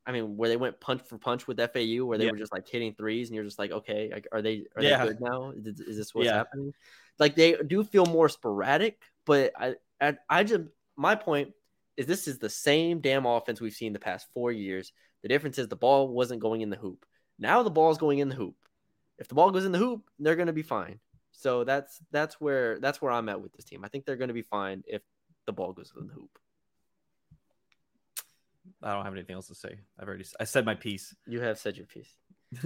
I 0.05 0.11
mean, 0.11 0.35
where 0.35 0.49
they 0.49 0.57
went 0.57 0.79
punch 0.79 1.01
for 1.03 1.17
punch 1.17 1.47
with 1.47 1.59
FAU, 1.59 2.05
where 2.05 2.17
they 2.17 2.25
Yeah. 2.25 2.31
were 2.31 2.37
just 2.37 2.51
like 2.51 2.67
hitting 2.67 2.93
threes, 2.93 3.29
and 3.29 3.35
you're 3.35 3.45
just 3.45 3.59
like, 3.59 3.71
okay, 3.71 4.09
like, 4.11 4.27
are 4.31 4.41
they 4.41 4.65
are 4.75 4.83
Yeah. 4.83 4.97
they 4.97 5.07
good 5.07 5.21
now? 5.21 5.51
Is, 5.51 5.79
is 5.79 5.97
this 5.97 6.13
what's 6.13 6.27
Yeah. 6.27 6.37
happening? 6.37 6.73
Like 7.19 7.35
they 7.35 7.53
do 7.55 7.83
feel 7.83 8.05
more 8.05 8.27
sporadic, 8.29 9.01
but 9.25 9.53
I, 9.57 9.75
I, 10.01 10.17
I 10.29 10.43
just 10.43 10.63
my 10.97 11.15
point 11.15 11.53
is 11.95 12.05
this 12.05 12.27
is 12.27 12.39
the 12.39 12.49
same 12.49 12.99
damn 12.99 13.25
offense 13.25 13.61
we've 13.61 13.73
seen 13.73 13.93
the 13.93 13.99
past 13.99 14.27
four 14.33 14.51
years. 14.51 14.91
The 15.21 15.29
difference 15.29 15.57
is 15.57 15.67
the 15.67 15.75
ball 15.75 16.09
wasn't 16.09 16.41
going 16.41 16.61
in 16.61 16.69
the 16.69 16.75
hoop. 16.75 17.05
Now 17.39 17.63
the 17.63 17.69
ball's 17.71 17.97
going 17.97 18.19
in 18.19 18.29
the 18.29 18.35
hoop. 18.35 18.55
If 19.19 19.27
the 19.27 19.35
ball 19.35 19.51
goes 19.51 19.65
in 19.65 19.71
the 19.71 19.77
hoop, 19.77 20.09
they're 20.19 20.35
going 20.35 20.47
to 20.47 20.53
be 20.53 20.63
fine. 20.63 20.99
So 21.31 21.63
that's 21.63 21.99
that's 22.11 22.41
where 22.41 22.79
that's 22.79 23.01
where 23.01 23.11
I'm 23.11 23.29
at 23.29 23.41
with 23.41 23.53
this 23.53 23.65
team. 23.65 23.85
I 23.85 23.87
think 23.87 24.05
they're 24.05 24.17
going 24.17 24.27
to 24.29 24.33
be 24.33 24.41
fine 24.41 24.83
if 24.87 25.01
the 25.45 25.53
ball 25.53 25.71
goes 25.71 25.91
in 25.99 26.07
the 26.07 26.13
hoop. 26.13 26.37
I 28.81 28.93
don't 28.93 29.03
have 29.05 29.13
anything 29.13 29.35
else 29.35 29.47
to 29.47 29.55
say. 29.55 29.79
I've 29.99 30.07
already 30.07 30.25
I 30.39 30.43
said 30.45 30.65
my 30.65 30.75
piece. 30.75 31.15
You 31.27 31.41
have 31.41 31.57
said 31.57 31.77
your 31.77 31.85
piece, 31.85 32.09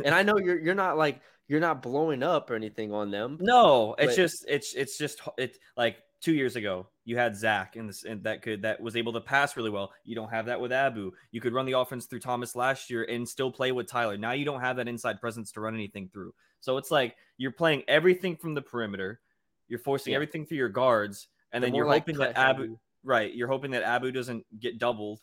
and 0.04 0.14
I 0.14 0.24
know 0.24 0.38
you're 0.38 0.60
you're 0.60 0.76
not 0.76 0.98
like 0.98 1.22
you're 1.48 1.60
not 1.60 1.82
blowing 1.82 2.24
up 2.24 2.50
or 2.50 2.56
anything 2.56 2.92
on 2.94 3.12
them. 3.12 3.38
No, 3.42 3.96
it's 3.98 4.12
But- 4.14 4.22
just 4.22 4.46
it's 4.48 4.74
it's 4.74 4.98
just 4.98 5.22
it 5.38 5.58
like 5.76 5.98
two 6.20 6.34
years 6.34 6.56
ago 6.56 6.88
you 7.06 7.16
had 7.16 7.36
Zach 7.38 7.76
in 7.76 7.86
this 7.86 8.04
and 8.04 8.24
that 8.24 8.42
could 8.42 8.64
that 8.64 8.82
was 8.82 8.96
able 8.96 9.14
to 9.14 9.22
pass 9.22 9.56
really 9.56 9.70
well. 9.70 9.92
You 10.04 10.16
don't 10.16 10.30
have 10.32 10.48
that 10.48 10.60
with 10.60 10.72
Abu. 10.72 11.12
You 11.32 11.40
could 11.40 11.54
run 11.54 11.66
the 11.68 11.78
offense 11.80 12.06
through 12.08 12.20
Thomas 12.22 12.56
last 12.56 12.90
year 12.90 13.04
and 13.04 13.28
still 13.28 13.52
play 13.52 13.72
with 13.72 13.88
Tyler. 13.88 14.18
Now 14.18 14.32
you 14.32 14.44
don't 14.44 14.60
have 14.62 14.78
that 14.78 14.88
inside 14.88 15.22
presence 15.22 15.52
to 15.54 15.62
run 15.62 15.74
anything 15.76 16.10
through. 16.12 16.34
So 16.60 16.78
it's 16.78 16.90
like 16.92 17.16
you're 17.38 17.52
playing 17.52 17.84
everything 17.88 18.36
from 18.36 18.56
the 18.56 18.62
perimeter. 18.64 19.22
You're 19.70 19.80
forcing 19.80 20.12
Yeah. 20.12 20.16
everything 20.18 20.46
through 20.46 20.58
your 20.58 20.70
guards, 20.70 21.28
and 21.52 21.64
They're 21.64 21.70
then 21.70 21.76
you're 21.76 21.86
like 21.86 22.02
hoping 22.04 22.18
that 22.18 22.36
cut 22.36 22.50
Abu 22.50 22.78
right. 23.04 23.34
You're 23.34 23.48
hoping 23.48 23.72
that 23.72 23.84
Abu 23.84 24.12
doesn't 24.12 24.44
get 24.60 24.80
doubled 24.80 25.22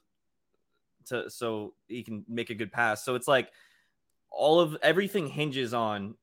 to 1.06 1.30
so 1.30 1.74
he 1.88 2.02
can 2.02 2.24
make 2.28 2.50
a 2.50 2.54
good 2.54 2.72
pass. 2.72 3.04
So 3.04 3.14
it's 3.14 3.28
like 3.28 3.50
all 4.30 4.60
of 4.60 4.76
everything 4.82 5.28
hinges 5.28 5.72
on 5.74 6.14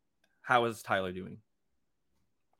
how 0.42 0.66
is 0.66 0.82
Tyler 0.82 1.12
doing? 1.12 1.38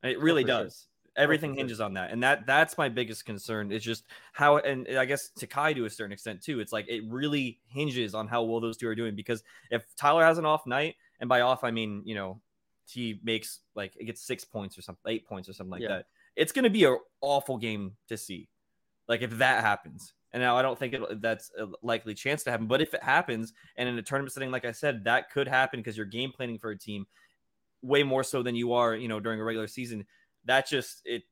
It 0.02 0.16
oh, 0.18 0.20
really 0.20 0.42
for 0.42 0.48
sure. 0.48 0.62
does. 0.64 0.86
Everything 1.14 1.50
oh, 1.50 1.54
sure. 1.54 1.58
hinges 1.58 1.80
on 1.80 1.94
that, 1.94 2.10
and 2.10 2.22
that 2.22 2.46
that's 2.46 2.78
my 2.78 2.88
biggest 2.88 3.26
concern. 3.26 3.70
Is 3.70 3.82
just 3.82 4.04
how, 4.32 4.56
and 4.56 4.88
I 4.96 5.04
guess 5.04 5.28
to 5.36 5.46
Kai 5.46 5.74
to 5.74 5.84
a 5.84 5.90
certain 5.90 6.12
extent 6.12 6.42
too. 6.42 6.60
It's 6.60 6.72
like 6.72 6.88
it 6.88 7.02
really 7.06 7.60
hinges 7.66 8.14
on 8.14 8.28
how 8.28 8.44
well 8.44 8.60
those 8.60 8.78
two 8.78 8.88
are 8.88 8.94
doing. 8.94 9.14
Because 9.14 9.42
if 9.70 9.84
Tyler 9.94 10.24
has 10.24 10.38
an 10.38 10.46
off 10.46 10.66
night, 10.66 10.94
and 11.20 11.28
by 11.28 11.42
off 11.42 11.64
I 11.64 11.70
mean 11.70 12.02
you 12.06 12.14
know 12.14 12.40
he 12.88 13.20
makes 13.22 13.60
like 13.74 13.92
it 13.96 14.04
gets 14.04 14.22
six 14.22 14.44
points 14.44 14.78
or 14.78 14.82
something, 14.82 15.12
eight 15.12 15.26
points 15.26 15.48
or 15.48 15.52
something 15.52 15.70
like 15.70 15.82
Yeah. 15.82 15.88
that, 15.88 16.06
it's 16.34 16.52
going 16.52 16.64
to 16.64 16.70
be 16.70 16.84
an 16.84 16.98
awful 17.20 17.58
game 17.58 17.96
to 18.08 18.16
see. 18.16 18.48
Like 19.08 19.22
if 19.22 19.38
that 19.38 19.62
happens, 19.62 20.14
and 20.32 20.42
now 20.42 20.56
I 20.56 20.62
don't 20.62 20.78
think 20.78 20.94
it, 20.94 21.20
that's 21.20 21.50
a 21.58 21.68
likely 21.82 22.14
chance 22.14 22.42
to 22.44 22.50
happen. 22.50 22.66
But 22.66 22.80
if 22.80 22.94
it 22.94 23.02
happens, 23.02 23.52
and 23.76 23.88
in 23.88 23.98
a 23.98 24.02
tournament 24.02 24.32
setting, 24.32 24.50
like 24.50 24.64
I 24.64 24.72
said, 24.72 25.04
that 25.04 25.30
could 25.30 25.46
happen 25.46 25.80
because 25.80 25.96
you're 25.96 26.06
game 26.06 26.32
planning 26.32 26.58
for 26.58 26.70
a 26.70 26.78
team 26.78 27.06
way 27.82 28.02
more 28.02 28.24
so 28.24 28.42
than 28.42 28.54
you 28.54 28.72
are, 28.72 28.94
you 28.94 29.08
know, 29.08 29.20
during 29.20 29.40
a 29.40 29.44
regular 29.44 29.66
season. 29.66 30.06
That 30.46 30.68
just 30.68 31.02
it, 31.04 31.24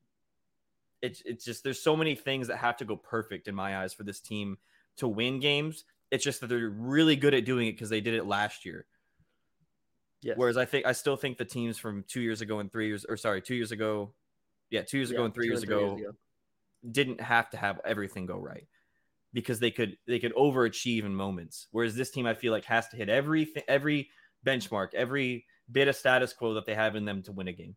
it 1.01 1.21
it's 1.25 1.43
just 1.43 1.63
there's 1.63 1.81
so 1.81 1.95
many 1.95 2.15
things 2.15 2.47
that 2.47 2.57
have 2.57 2.77
to 2.77 2.85
go 2.85 2.95
perfect 2.95 3.47
in 3.47 3.55
my 3.55 3.77
eyes 3.77 3.93
for 3.93 4.03
this 4.03 4.19
team 4.19 4.57
to 4.97 5.07
win 5.07 5.39
games. 5.39 5.83
It's 6.11 6.23
just 6.23 6.41
that 6.41 6.47
they're 6.47 6.69
really 6.69 7.15
good 7.15 7.33
at 7.33 7.45
doing 7.45 7.67
it 7.67 7.71
because 7.71 7.89
they 7.89 8.01
did 8.01 8.13
it 8.13 8.25
last 8.25 8.65
year. 8.65 8.85
Yes. 10.21 10.37
Whereas 10.37 10.57
I 10.57 10.65
think 10.65 10.85
I 10.85 10.91
still 10.91 11.15
think 11.15 11.39
the 11.39 11.45
teams 11.45 11.79
from 11.79 12.03
two 12.07 12.21
years 12.21 12.41
ago 12.41 12.59
and 12.59 12.71
three 12.71 12.87
years, 12.87 13.05
or 13.09 13.17
sorry, 13.17 13.41
two 13.41 13.55
years 13.55 13.71
ago, 13.71 14.13
yeah, 14.69 14.83
two 14.83 14.97
years 14.97 15.09
ago 15.09 15.21
Yeah, 15.21 15.25
and 15.25 15.33
three 15.33 15.45
two 15.45 15.49
years 15.49 15.63
ago, 15.63 15.97
didn't 16.91 17.19
have 17.19 17.49
to 17.51 17.57
have 17.57 17.81
everything 17.83 18.27
go 18.27 18.37
right 18.37 18.67
because 19.33 19.59
they 19.59 19.71
could 19.71 19.97
they 20.07 20.19
could 20.19 20.35
overachieve 20.35 21.05
in 21.05 21.15
moments. 21.15 21.67
Whereas 21.71 21.95
this 21.95 22.11
team, 22.11 22.25
I 22.25 22.33
feel 22.33 22.51
like, 22.51 22.65
has 22.65 22.87
to 22.89 22.97
hit 22.97 23.09
everything, 23.09 23.63
every 23.67 24.09
benchmark, 24.45 24.93
every 24.93 25.45
bit 25.71 25.87
of 25.87 25.95
status 25.95 26.33
quo 26.33 26.55
that 26.55 26.65
they 26.65 26.75
have 26.75 26.95
in 26.95 27.05
them 27.05 27.21
to 27.23 27.31
win 27.31 27.47
a 27.47 27.53
game. 27.53 27.75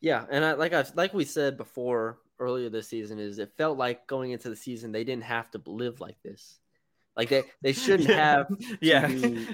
Yeah, 0.00 0.24
and 0.30 0.44
I 0.44 0.52
like 0.52 0.72
I 0.72 0.84
like 0.94 1.14
we 1.14 1.24
said 1.24 1.56
before 1.56 2.18
earlier 2.38 2.68
this 2.68 2.88
season 2.88 3.18
is 3.18 3.38
it 3.38 3.52
felt 3.56 3.78
like 3.78 4.06
going 4.06 4.32
into 4.32 4.50
the 4.50 4.56
season 4.56 4.90
they 4.90 5.04
didn't 5.04 5.24
have 5.24 5.50
to 5.52 5.62
live 5.66 6.00
like 6.00 6.20
this. 6.22 6.58
Like 7.16 7.28
they 7.28 7.44
they 7.62 7.72
shouldn't 7.72 8.10
have 8.10 8.48
yeah, 8.80 9.06
be- 9.06 9.48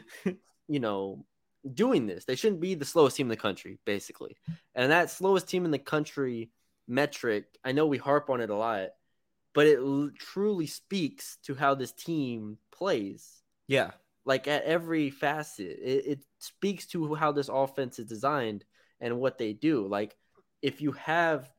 you 0.68 0.80
know 0.80 1.24
doing 1.72 2.06
this. 2.06 2.24
They 2.24 2.36
shouldn't 2.36 2.60
be 2.60 2.74
the 2.74 2.84
slowest 2.84 3.16
team 3.16 3.26
in 3.26 3.30
the 3.30 3.36
country 3.36 3.78
basically. 3.84 4.36
And 4.74 4.90
that 4.92 5.10
slowest 5.10 5.48
team 5.48 5.64
in 5.64 5.70
the 5.70 5.78
country 5.78 6.50
metric, 6.88 7.44
I 7.64 7.72
know 7.72 7.86
we 7.86 7.98
harp 7.98 8.30
on 8.30 8.40
it 8.40 8.50
a 8.50 8.56
lot, 8.56 8.88
but 9.54 9.66
it 9.66 9.78
l- 9.78 10.10
truly 10.18 10.66
speaks 10.66 11.38
to 11.44 11.54
how 11.54 11.74
this 11.74 11.92
team 11.92 12.58
plays. 12.72 13.42
yeah, 13.68 13.92
Like 14.24 14.48
at 14.48 14.64
every 14.64 15.10
facet, 15.10 15.78
it, 15.82 16.06
it 16.06 16.24
speaks 16.38 16.86
to 16.88 17.14
how 17.14 17.32
this 17.32 17.48
offense 17.48 17.98
is 17.98 18.06
designed 18.06 18.64
and 19.00 19.18
what 19.18 19.38
they 19.38 19.52
do. 19.52 19.86
Like 19.86 20.16
if 20.62 20.80
you 20.80 20.92
have 20.92 21.50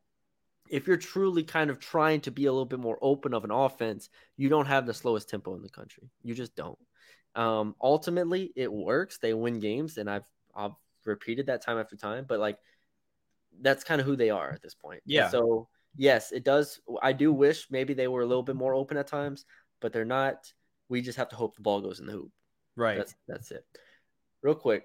if 0.69 0.87
you're 0.87 0.97
truly 0.97 1.43
kind 1.43 1.69
of 1.69 1.79
trying 1.79 2.21
to 2.21 2.31
be 2.31 2.45
a 2.45 2.51
little 2.51 2.65
bit 2.65 2.79
more 2.79 2.97
open 3.01 3.33
of 3.33 3.43
an 3.43 3.51
offense, 3.51 4.09
you 4.37 4.49
don't 4.49 4.67
have 4.67 4.85
the 4.85 4.93
slowest 4.93 5.29
tempo 5.29 5.55
in 5.55 5.61
the 5.61 5.69
country. 5.69 6.09
You 6.23 6.33
just 6.33 6.55
don't. 6.55 6.79
Um, 7.35 7.75
ultimately, 7.81 8.53
it 8.55 8.71
works. 8.71 9.17
They 9.17 9.33
win 9.33 9.59
games, 9.59 9.97
and 9.97 10.09
I've 10.09 10.25
I've 10.55 10.73
repeated 11.05 11.47
that 11.47 11.63
time 11.63 11.77
after 11.77 11.95
time. 11.97 12.25
But 12.27 12.39
like, 12.39 12.57
that's 13.61 13.83
kind 13.83 13.99
of 14.01 14.07
who 14.07 14.15
they 14.15 14.29
are 14.29 14.51
at 14.51 14.61
this 14.61 14.75
point. 14.75 15.03
And 15.13 15.13
Yeah. 15.13 15.29
so 15.29 15.67
yes, 15.95 16.31
it 16.31 16.43
does. 16.43 16.79
I 17.01 17.13
do 17.13 17.31
wish 17.33 17.67
maybe 17.71 17.93
they 17.93 18.07
were 18.07 18.21
a 18.21 18.25
little 18.25 18.43
bit 18.43 18.55
more 18.55 18.73
open 18.73 18.97
at 18.97 19.07
times, 19.07 19.45
but 19.79 19.93
they're 19.93 20.05
not. 20.05 20.51
We 20.89 21.01
just 21.01 21.17
have 21.17 21.29
to 21.29 21.35
hope 21.35 21.55
the 21.55 21.61
ball 21.61 21.81
goes 21.81 21.99
in 21.99 22.05
the 22.05 22.11
hoop. 22.11 22.31
right. 22.75 22.97
That's 22.97 23.15
that's 23.27 23.51
it. 23.51 23.65
Real 24.43 24.55
quick, 24.55 24.83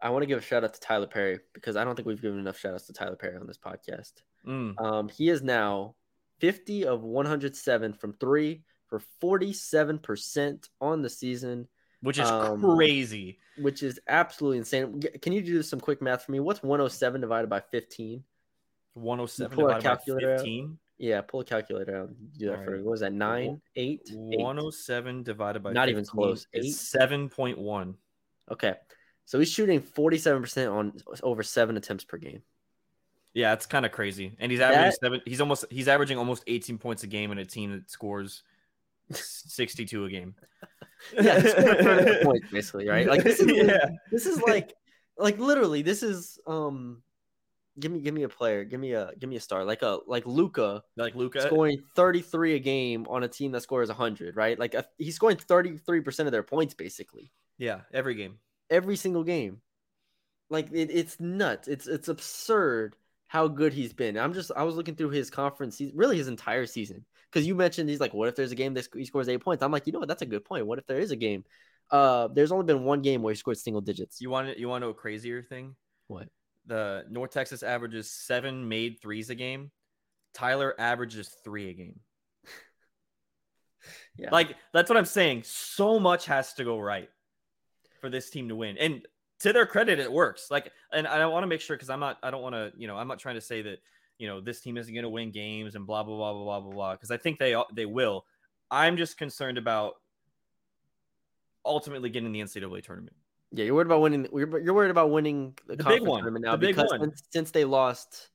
I 0.00 0.10
want 0.10 0.22
to 0.22 0.26
give 0.26 0.38
a 0.38 0.42
shout 0.42 0.64
out 0.64 0.74
to 0.74 0.80
Tyler 0.80 1.06
Perry 1.06 1.40
because 1.54 1.76
I 1.76 1.84
don't 1.84 1.94
think 1.94 2.06
we've 2.08 2.20
given 2.22 2.38
enough 2.38 2.58
shout 2.58 2.74
outs 2.74 2.86
to 2.86 2.92
Tyler 2.92 3.16
Perry 3.16 3.36
on 3.36 3.46
this 3.46 3.58
podcast. 3.58 4.12
Mm, 4.46 4.80
Um, 4.80 5.08
he 5.08 5.28
is 5.28 5.42
now 5.42 5.94
50 6.40 6.84
of 6.86 7.02
107 7.02 7.92
from 7.94 8.12
three 8.14 8.62
for 8.88 9.00
47% 9.22 10.68
on 10.80 11.02
the 11.02 11.10
season, 11.10 11.68
which 12.00 12.18
is 12.18 12.28
um, 12.28 12.60
crazy. 12.60 13.38
which 13.58 13.82
is 13.82 14.00
absolutely 14.08 14.58
insane. 14.58 15.00
Can 15.22 15.32
you 15.32 15.42
do 15.42 15.62
some 15.62 15.80
quick 15.80 16.00
math 16.02 16.24
for 16.24 16.32
me? 16.32 16.40
What's 16.40 16.62
107 16.62 17.20
divided 17.20 17.48
by 17.50 17.60
15? 17.60 18.22
107 19.00 19.54
pull 19.56 19.66
a 19.66 19.74
divided 19.74 19.84
by 19.84 19.90
calculator 19.96 20.32
out? 20.34 20.38
15. 20.40 20.78
Yeah, 20.98 21.20
pull 21.20 21.40
a 21.40 21.44
calculator 21.44 21.96
out. 21.96 22.10
Do 22.38 22.46
that 22.46 22.58
All 22.58 22.64
for 22.64 22.72
right. 22.72 22.82
what 22.84 22.90
was 22.90 23.00
that? 23.00 23.12
Nine, 23.12 23.60
eight, 23.76 24.08
107 24.12 25.22
divided 25.22 25.62
by 25.62 25.72
Not 25.72 25.88
even 25.88 26.04
close. 26.04 26.46
Eight? 26.54 26.64
7.1. 26.74 27.94
Okay, 28.50 28.74
so 29.24 29.38
he's 29.38 29.50
shooting 29.50 29.80
47% 29.80 30.72
on 30.72 30.92
over 31.22 31.42
seven 31.42 31.76
attempts 31.76 32.02
per 32.04 32.16
game. 32.16 32.42
Yeah, 33.34 33.52
it's 33.52 33.66
kind 33.66 33.86
of 33.86 33.92
crazy. 33.92 34.34
And 34.40 34.50
he's 34.50 34.60
averaging 34.60 34.84
That- 34.84 34.94
seven. 35.00 35.20
He's 35.26 35.40
almost 35.40 35.66
he's 35.70 35.86
averaging 35.86 36.18
almost 36.18 36.42
18 36.46 36.78
points 36.78 37.02
a 37.04 37.06
game 37.06 37.30
in 37.30 37.38
a 37.38 37.44
team 37.44 37.70
that 37.72 37.88
scores 37.90 38.42
62 39.12 40.04
a 40.04 40.08
game. 40.10 40.34
Yeah, 41.14 41.38
he's 41.38 41.52
scoring 41.52 41.84
30 41.84 42.12
points 42.24 42.50
basically, 42.50 42.88
right? 42.88 43.06
Like 43.06 43.22
this 43.22 43.38
is 43.38 43.46
yeah, 43.56 43.86
this 44.10 44.26
is 44.26 44.42
like 44.42 44.74
like 45.16 45.38
literally 45.38 45.80
this 45.82 46.02
is 46.02 46.40
um 46.44 47.02
give 47.78 47.92
me 47.92 48.00
give 48.00 48.14
me 48.14 48.22
a 48.24 48.28
player 48.28 48.64
give 48.64 48.80
me 48.80 48.92
a 48.92 49.12
give 49.18 49.28
me 49.28 49.36
a 49.36 49.40
star 49.40 49.64
like 49.64 49.82
a 49.82 49.98
like 50.06 50.26
Luka 50.26 50.82
like 50.96 51.14
Luka. 51.14 51.42
scoring 51.42 51.78
33 51.94 52.54
a 52.54 52.58
game 52.58 53.06
on 53.08 53.22
a 53.24 53.28
team 53.28 53.52
that 53.52 53.62
scores 53.62 53.88
100 53.88 54.36
right? 54.36 54.58
Like 54.58 54.74
a, 54.74 54.84
he's 54.98 55.16
scoring 55.16 55.36
33% 55.36 56.26
of 56.26 56.32
their 56.32 56.42
points 56.42 56.74
basically. 56.74 57.32
Yeah, 57.58 57.80
every 57.92 58.14
game. 58.14 58.38
every 58.70 58.96
single 58.96 59.24
game. 59.24 59.60
Like 60.50 60.68
it, 60.72 60.90
it's 60.90 61.20
nuts. 61.20 61.68
It's 61.68 61.86
it's 61.86 62.08
absurd 62.08 62.96
how 63.26 63.48
good 63.48 63.72
he's 63.74 63.92
been. 63.92 64.16
I'm 64.16 64.32
just 64.32 64.50
i 64.56 64.62
was 64.62 64.74
looking 64.76 64.94
through 64.96 65.10
his 65.10 65.28
conference 65.30 65.76
season 65.76 65.96
really 65.96 66.16
his 66.16 66.28
entire 66.28 66.64
season 66.66 67.04
because 67.30 67.46
you 67.46 67.54
mentioned 67.54 67.90
he's 67.90 68.00
like 68.00 68.14
what 68.14 68.28
if 68.28 68.36
there's 68.36 68.52
a 68.52 68.56
game 68.56 68.74
that 68.74 68.88
he 68.94 69.04
scores 69.04 69.28
eight 69.28 69.42
points? 69.42 69.62
I'm 69.62 69.72
like 69.72 69.86
you 69.86 69.92
know 69.92 69.98
what? 69.98 70.08
That's 70.08 70.22
a 70.22 70.26
good 70.26 70.44
point. 70.44 70.66
What 70.66 70.78
if 70.78 70.86
there 70.86 70.98
is 70.98 71.10
a 71.10 71.16
game? 71.16 71.44
Uh 71.90 72.28
there's 72.28 72.52
only 72.52 72.64
been 72.64 72.84
one 72.84 73.02
game 73.02 73.22
where 73.22 73.32
he 73.32 73.38
scored 73.38 73.58
single 73.58 73.82
digits. 73.82 74.20
You 74.20 74.30
want 74.30 74.48
to, 74.48 74.58
you 74.58 74.68
want 74.68 74.82
to 74.82 74.86
know 74.86 74.90
a 74.90 74.94
crazier 74.94 75.42
thing? 75.42 75.76
What? 76.06 76.28
The 76.68 77.04
North 77.10 77.32
Texas 77.32 77.62
averages 77.62 78.10
seven 78.10 78.68
made 78.68 79.00
threes 79.02 79.30
a 79.30 79.34
game. 79.34 79.70
Tyler 80.34 80.74
averages 80.78 81.34
three 81.44 81.70
a 81.70 81.74
game. 81.74 82.00
Yeah. 84.18 84.30
Like 84.32 84.56
that's 84.74 84.90
what 84.90 84.96
I'm 84.96 85.04
saying. 85.04 85.44
So 85.44 86.00
much 86.00 86.26
has 86.26 86.52
to 86.54 86.64
go 86.64 86.80
right 86.80 87.08
for 88.00 88.10
this 88.10 88.30
team 88.30 88.48
to 88.48 88.56
win. 88.56 88.76
And 88.76 89.06
to 89.40 89.52
their 89.52 89.64
credit, 89.64 90.00
it 90.00 90.10
works. 90.10 90.50
Like, 90.50 90.72
and 90.92 91.06
I 91.06 91.24
want 91.26 91.44
to 91.44 91.46
make 91.46 91.60
sure 91.60 91.76
because 91.76 91.88
I'm 91.88 92.00
not, 92.00 92.18
I 92.22 92.32
don't 92.32 92.42
want 92.42 92.56
to, 92.56 92.72
you 92.76 92.88
know, 92.88 92.96
I'm 92.96 93.06
not 93.06 93.20
trying 93.20 93.36
to 93.36 93.40
say 93.40 93.62
that, 93.62 93.78
you 94.18 94.26
know, 94.26 94.40
this 94.40 94.60
team 94.60 94.76
isn't 94.76 94.92
going 94.92 95.04
to 95.04 95.08
win 95.08 95.30
games 95.30 95.76
and 95.76 95.86
blah 95.86 96.02
blah 96.02 96.16
blah 96.16 96.32
blah 96.32 96.44
blah 96.44 96.60
blah 96.60 96.72
blah. 96.72 96.92
Because 96.92 97.12
I 97.12 97.16
think 97.16 97.38
they 97.38 97.54
they 97.74 97.86
will. 97.86 98.24
I'm 98.70 98.96
just 98.96 99.16
concerned 99.16 99.56
about 99.56 99.94
ultimately 101.64 102.10
getting 102.10 102.32
the 102.32 102.40
NCAA 102.40 102.82
tournament. 102.82 103.16
Yeah, 103.52 103.64
you're 103.64 103.74
worried 103.74 103.86
about 103.86 104.00
winning. 104.02 104.26
You're, 104.32 104.58
you're 104.60 104.74
worried 104.74 104.90
about 104.90 105.10
winning 105.10 105.56
the, 105.66 105.76
The 105.76 105.76
big 105.76 105.84
conference 105.84 106.08
one. 106.08 106.20
tournament 106.20 106.44
now 106.44 106.56
The 106.56 106.66
because. 106.66 106.90
Since, 107.00 107.22
since 107.30 107.50
they 107.50 107.64
lost 107.64 108.28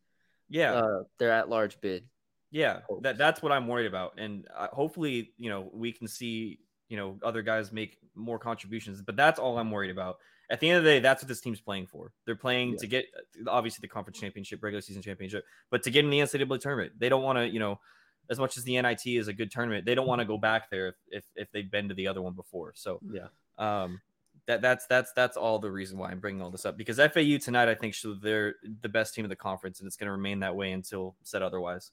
Yeah, 0.50 0.74
uh, 0.74 1.04
their 1.20 1.32
at-large 1.32 1.80
bid. 1.82 2.06
yeah. 2.52 2.82
That 3.02 3.18
that's 3.18 3.42
what 3.42 3.52
I'm 3.52 3.68
worried 3.68 3.88
about. 3.88 4.14
And 4.18 4.48
uh, 4.56 4.68
hopefully, 4.72 5.34
you 5.38 5.50
know, 5.50 5.70
we 5.74 5.92
can 5.92 6.08
see, 6.08 6.60
you 6.90 6.98
know, 6.98 7.20
other 7.24 7.42
guys 7.44 7.72
make 7.72 7.98
more 8.16 8.40
contributions. 8.40 9.02
But 9.02 9.16
that's 9.16 9.40
all 9.40 9.58
I'm 9.58 9.70
worried 9.72 9.92
about. 9.92 10.18
At 10.50 10.60
the 10.60 10.70
end 10.70 10.78
of 10.80 10.84
the 10.84 10.90
day, 10.90 11.00
that's 11.00 11.24
what 11.24 11.28
this 11.30 11.42
team's 11.42 11.62
playing 11.62 11.88
for. 11.88 12.12
They're 12.26 12.36
playing 12.36 12.72
Yeah. 12.72 12.78
to 12.80 12.88
get 12.88 13.06
obviously 13.48 13.82
the 13.82 13.88
conference 13.88 14.20
championship, 14.20 14.62
regular 14.62 14.82
season 14.82 15.02
championship, 15.02 15.46
but 15.72 15.84
to 15.84 15.92
get 15.92 16.04
in 16.06 16.12
the 16.12 16.20
NCAA 16.20 16.60
tournament. 16.60 16.94
They 17.00 17.10
don't 17.10 17.24
want 17.24 17.38
to, 17.38 17.48
you 17.48 17.60
know, 17.60 17.80
as 18.30 18.40
much 18.40 18.58
as 18.58 18.64
the 18.64 18.82
NIT 18.82 19.06
is 19.06 19.28
a 19.28 19.34
good 19.34 19.52
tournament, 19.52 19.86
they 19.86 19.96
don't 19.96 20.08
want 20.08 20.20
to 20.22 20.26
go 20.26 20.38
back 20.38 20.70
there 20.72 20.88
if, 20.90 20.96
if 21.08 21.24
if 21.36 21.52
they've 21.52 21.70
been 21.70 21.90
to 21.90 21.96
the 21.96 22.08
other 22.08 22.22
one 22.22 22.34
before. 22.34 22.74
So 22.76 23.00
Yeah. 23.12 23.28
um 23.58 24.02
that 24.48 24.62
that's 24.62 24.86
that's 24.88 25.14
that's 25.14 25.38
all 25.38 25.60
the 25.60 25.72
reason 25.72 25.98
why 25.98 26.10
I'm 26.10 26.20
bringing 26.20 26.42
all 26.42 26.52
this 26.52 26.66
up 26.66 26.78
because 26.78 26.98
FAU 26.98 27.38
tonight 27.42 27.70
I 27.70 27.76
think 27.76 27.94
should 27.94 28.22
they're 28.22 28.56
the 28.82 28.90
best 28.90 29.14
team 29.16 29.26
of 29.26 29.30
the 29.30 29.36
conference 29.36 29.80
and 29.80 29.88
it's 29.88 29.96
going 29.96 30.08
to 30.08 30.12
remain 30.12 30.40
that 30.42 30.56
way 30.56 30.72
until 30.72 31.16
said 31.24 31.42
otherwise. 31.42 31.92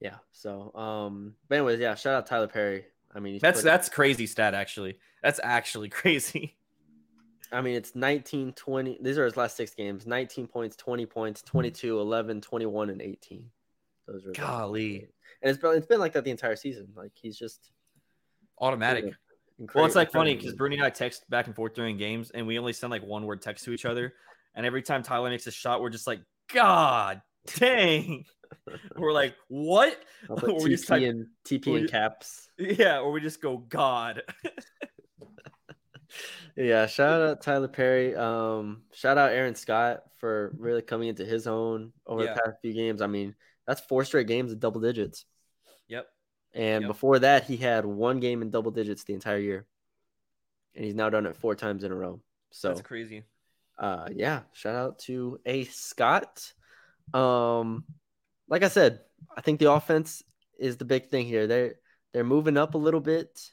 Yeah. 0.00 0.16
So, 0.32 0.74
um, 0.74 1.34
but 1.48 1.56
anyways, 1.56 1.80
yeah. 1.80 1.94
Shout 1.94 2.14
out 2.14 2.26
Tyler 2.26 2.48
Perry. 2.48 2.86
I 3.14 3.20
mean, 3.20 3.38
That's 3.40 3.60
put- 3.60 3.64
that's 3.64 3.88
crazy 3.88 4.26
stat 4.26 4.54
actually. 4.54 4.98
That's 5.22 5.40
actually 5.42 5.88
crazy. 5.90 6.56
I 7.52 7.60
mean, 7.60 7.74
it's 7.74 7.94
19, 7.94 8.52
20. 8.54 8.98
These 9.00 9.18
are 9.18 9.24
his 9.24 9.36
last 9.36 9.56
six 9.56 9.74
games 9.74 10.06
19 10.06 10.48
points, 10.48 10.76
20 10.76 11.06
points, 11.06 11.42
22, 11.42 12.00
11, 12.00 12.40
21, 12.40 12.90
and 12.90 13.00
18. 13.00 13.44
Those 14.08 14.26
are 14.26 14.32
Golly. 14.32 15.08
And 15.42 15.50
it's 15.50 15.58
been, 15.58 15.76
it's 15.76 15.86
been 15.86 16.00
like 16.00 16.14
that 16.14 16.24
the 16.24 16.30
entire 16.30 16.56
season. 16.56 16.88
Like, 16.96 17.12
he's 17.14 17.38
just 17.38 17.70
Automatic. 18.58 19.14
Well, 19.74 19.84
it's 19.84 19.94
like 19.94 20.10
funny 20.10 20.34
because 20.36 20.54
Bruni 20.54 20.76
and 20.76 20.84
I 20.84 20.90
text 20.90 21.28
back 21.30 21.46
and 21.46 21.54
forth 21.54 21.74
during 21.74 21.96
games, 21.96 22.30
and 22.30 22.46
we 22.46 22.58
only 22.58 22.72
send 22.72 22.90
like 22.90 23.04
one 23.04 23.24
word 23.24 23.42
text 23.42 23.64
to 23.64 23.72
each 23.72 23.84
other. 23.84 24.14
And 24.54 24.66
every 24.66 24.82
time 24.82 25.02
Tyler 25.02 25.30
makes 25.30 25.46
a 25.46 25.50
shot, 25.52 25.80
we're 25.80 25.90
just 25.90 26.06
like, 26.06 26.20
God 26.52 27.22
dang. 27.56 28.24
we're 28.96 29.12
like, 29.12 29.34
what? 29.48 29.98
Or 30.28 30.62
we 30.62 30.70
just 30.70 30.84
TP 30.84 30.88
type- 30.88 31.02
and 31.02 31.26
TP 31.46 31.74
or 31.74 31.78
and 31.78 31.90
caps. 31.90 32.48
Yeah, 32.58 33.00
or 33.00 33.12
we 33.12 33.20
just 33.20 33.40
go, 33.42 33.58
God. 33.58 34.22
yeah, 36.56 36.86
shout 36.86 37.22
out 37.22 37.42
Tyler 37.42 37.68
Perry. 37.68 38.14
Um, 38.14 38.82
shout 38.92 39.18
out 39.18 39.32
Aaron 39.32 39.54
Scott 39.54 40.02
for 40.18 40.54
really 40.58 40.82
coming 40.82 41.08
into 41.08 41.24
his 41.24 41.46
own 41.46 41.92
over 42.06 42.24
Yeah. 42.24 42.34
the 42.34 42.40
past 42.40 42.56
few 42.62 42.72
games. 42.72 43.02
I 43.02 43.06
mean, 43.06 43.34
that's 43.66 43.80
four 43.82 44.04
straight 44.04 44.26
games 44.28 44.52
of 44.52 44.60
double 44.60 44.80
digits. 44.80 45.24
And 46.54 46.82
Yep. 46.82 46.88
before 46.88 47.18
that, 47.20 47.44
he 47.44 47.56
had 47.56 47.84
one 47.84 48.20
game 48.20 48.42
in 48.42 48.50
double 48.50 48.70
digits 48.70 49.04
the 49.04 49.14
entire 49.14 49.38
year. 49.38 49.66
And 50.74 50.84
he's 50.84 50.94
now 50.94 51.10
done 51.10 51.26
it 51.26 51.36
four 51.36 51.54
times 51.54 51.84
in 51.84 51.92
a 51.92 51.94
row. 51.94 52.20
So 52.50 52.68
That's 52.68 52.82
crazy. 52.82 53.24
uh 53.78 54.08
yeah, 54.12 54.42
shout 54.52 54.74
out 54.76 54.98
to 55.00 55.40
A 55.46 55.64
Scott. 55.64 56.52
Um 57.12 57.84
like 58.48 58.62
I 58.62 58.68
said, 58.68 59.00
I 59.36 59.40
think 59.40 59.58
the 59.58 59.72
offense 59.72 60.22
is 60.58 60.76
the 60.76 60.84
big 60.84 61.08
thing 61.08 61.26
here. 61.26 61.46
They're 61.46 61.74
they're 62.12 62.24
moving 62.24 62.56
up 62.56 62.74
a 62.74 62.78
little 62.78 63.00
bit 63.00 63.50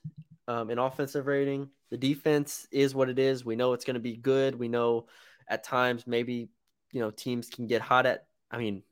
um 0.48 0.70
in 0.70 0.78
offensive 0.78 1.28
rating. 1.28 1.70
The 1.90 1.98
defense 1.98 2.68
is 2.72 2.96
what 2.96 3.10
it 3.10 3.20
is. 3.20 3.44
We 3.44 3.56
know 3.56 3.74
it's 3.74 3.86
going 3.86 3.96
to 3.96 4.00
be 4.00 4.16
good. 4.16 4.56
We 4.58 4.68
know 4.68 5.08
at 5.48 5.64
times 5.64 6.06
maybe 6.08 6.50
you 6.92 7.00
know 7.02 7.12
teams 7.12 7.50
can 7.50 7.68
get 7.68 7.82
hot 7.82 8.06
at 8.06 8.26
I 8.52 8.58
mean, 8.58 8.84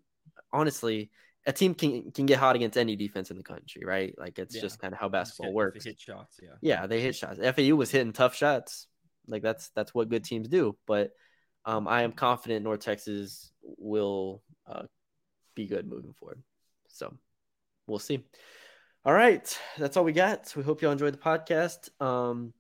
honestly, 0.52 1.12
a 1.46 1.54
team 1.54 1.74
can 1.74 2.12
can 2.12 2.26
get 2.26 2.38
hot 2.40 2.56
against 2.56 2.78
any 2.78 2.96
defense 2.96 3.32
in 3.32 3.38
the 3.38 3.44
country, 3.44 3.84
right? 3.86 4.14
Like 4.18 4.38
it's 4.40 4.56
Yeah. 4.56 4.62
just 4.62 4.80
kind 4.80 4.94
of 4.94 5.00
how 5.00 5.10
basketball 5.10 5.54
works. 5.54 5.86
it 5.86 5.90
hit 5.90 6.00
shots, 6.00 6.40
yeah. 6.42 6.50
Yeah, 6.62 6.88
they 6.88 7.02
hit 7.02 7.16
shots. 7.16 7.40
FAU 7.40 7.76
was 7.76 7.92
hitting 7.92 8.14
tough 8.14 8.36
shots. 8.36 8.88
Like 9.28 9.42
that's 9.42 9.70
that's 9.70 9.94
what 9.94 10.10
good 10.10 10.24
teams 10.24 10.48
do. 10.48 10.78
But 10.86 11.12
um, 11.66 11.88
I 11.88 12.04
am 12.04 12.12
confident 12.12 12.64
North 12.64 12.80
Texas 12.82 13.52
will 13.62 14.42
uh, 14.68 14.84
be 15.56 15.68
good 15.68 15.88
moving 15.88 16.14
forward. 16.14 16.42
So 16.88 17.14
we'll 17.88 18.00
see. 18.00 18.24
All 19.06 19.14
right, 19.14 19.58
that's 19.78 19.96
all 19.98 20.04
we 20.04 20.12
got. 20.14 20.52
We 20.56 20.64
hope 20.64 20.82
y'all 20.82 20.92
enjoyed 20.92 21.14
the 21.14 21.18
podcast. 21.20 21.90
Um, 22.02 22.54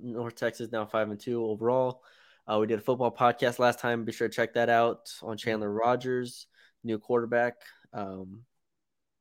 North 0.00 0.34
Texas 0.34 0.72
now 0.72 0.84
five 0.86 1.08
and 1.10 1.20
two 1.20 1.44
overall. 1.44 2.02
Uh, 2.46 2.58
we 2.60 2.66
did 2.66 2.78
a 2.78 2.82
football 2.82 3.14
podcast 3.14 3.58
last 3.58 3.78
time. 3.78 4.04
Be 4.04 4.12
sure 4.12 4.28
to 4.28 4.34
check 4.34 4.54
that 4.54 4.68
out 4.68 5.12
on 5.22 5.36
Chandler 5.36 5.70
Rogers, 5.70 6.46
new 6.82 6.98
quarterback. 6.98 7.54
Um, 7.94 8.44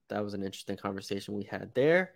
that 0.10 0.24
was 0.24 0.34
an 0.34 0.44
interesting 0.44 0.78
conversation 0.78 1.36
we 1.36 1.44
had 1.44 1.74
there. 1.74 2.14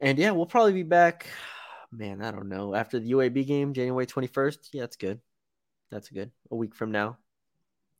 And 0.00 0.18
yeah, 0.18 0.30
we'll 0.30 0.46
probably 0.46 0.72
be 0.72 0.82
back. 0.82 1.26
Man, 1.92 2.22
I 2.22 2.30
don't 2.30 2.48
know. 2.48 2.74
After 2.74 3.00
the 3.00 3.10
UAB 3.12 3.46
game, 3.46 3.74
January 3.74 4.06
21st. 4.06 4.58
Yeah, 4.72 4.82
that's 4.82 4.96
good. 4.96 5.20
That's 5.90 6.08
good. 6.08 6.30
A 6.52 6.56
week 6.56 6.74
from 6.76 6.92
now. 6.92 7.18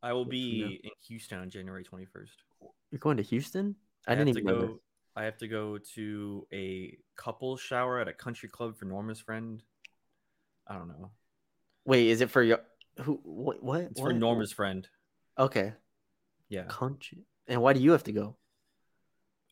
I 0.02 0.12
will 0.12 0.24
know. 0.24 0.30
be 0.30 0.80
in 0.84 0.90
Houston 1.08 1.50
January 1.50 1.84
21st. 1.84 2.28
You're 2.90 3.00
going 3.00 3.16
to 3.16 3.22
Houston? 3.24 3.74
I, 4.06 4.12
I, 4.12 4.14
didn't 4.14 4.28
have 4.28 4.36
to 4.36 4.40
even 4.42 4.54
know 4.54 4.60
go. 4.60 4.66
this. 4.68 4.76
I 5.16 5.24
have 5.24 5.38
to 5.38 5.48
go 5.48 5.78
to 5.94 6.46
a 6.52 6.96
couple 7.16 7.56
shower 7.56 7.98
at 7.98 8.08
a 8.08 8.12
country 8.12 8.48
club 8.48 8.76
for 8.76 8.84
Norma's 8.84 9.20
friend. 9.20 9.62
I 10.66 10.74
don't 10.76 10.88
know. 10.88 11.10
Wait, 11.84 12.06
is 12.06 12.20
it 12.20 12.30
for 12.30 12.42
your 12.42 12.60
who? 13.02 13.20
What? 13.24 13.62
what 13.62 13.80
It's 13.82 14.00
what? 14.00 14.12
for 14.12 14.12
Norma's 14.12 14.52
friend. 14.52 14.86
Okay, 15.38 15.72
Yeah, 16.48 16.64
country. 16.68 17.26
And 17.50 17.60
why 17.60 17.74
do 17.74 17.80
you 17.80 17.92
have 17.92 18.04
to 18.04 18.12
go? 18.12 18.36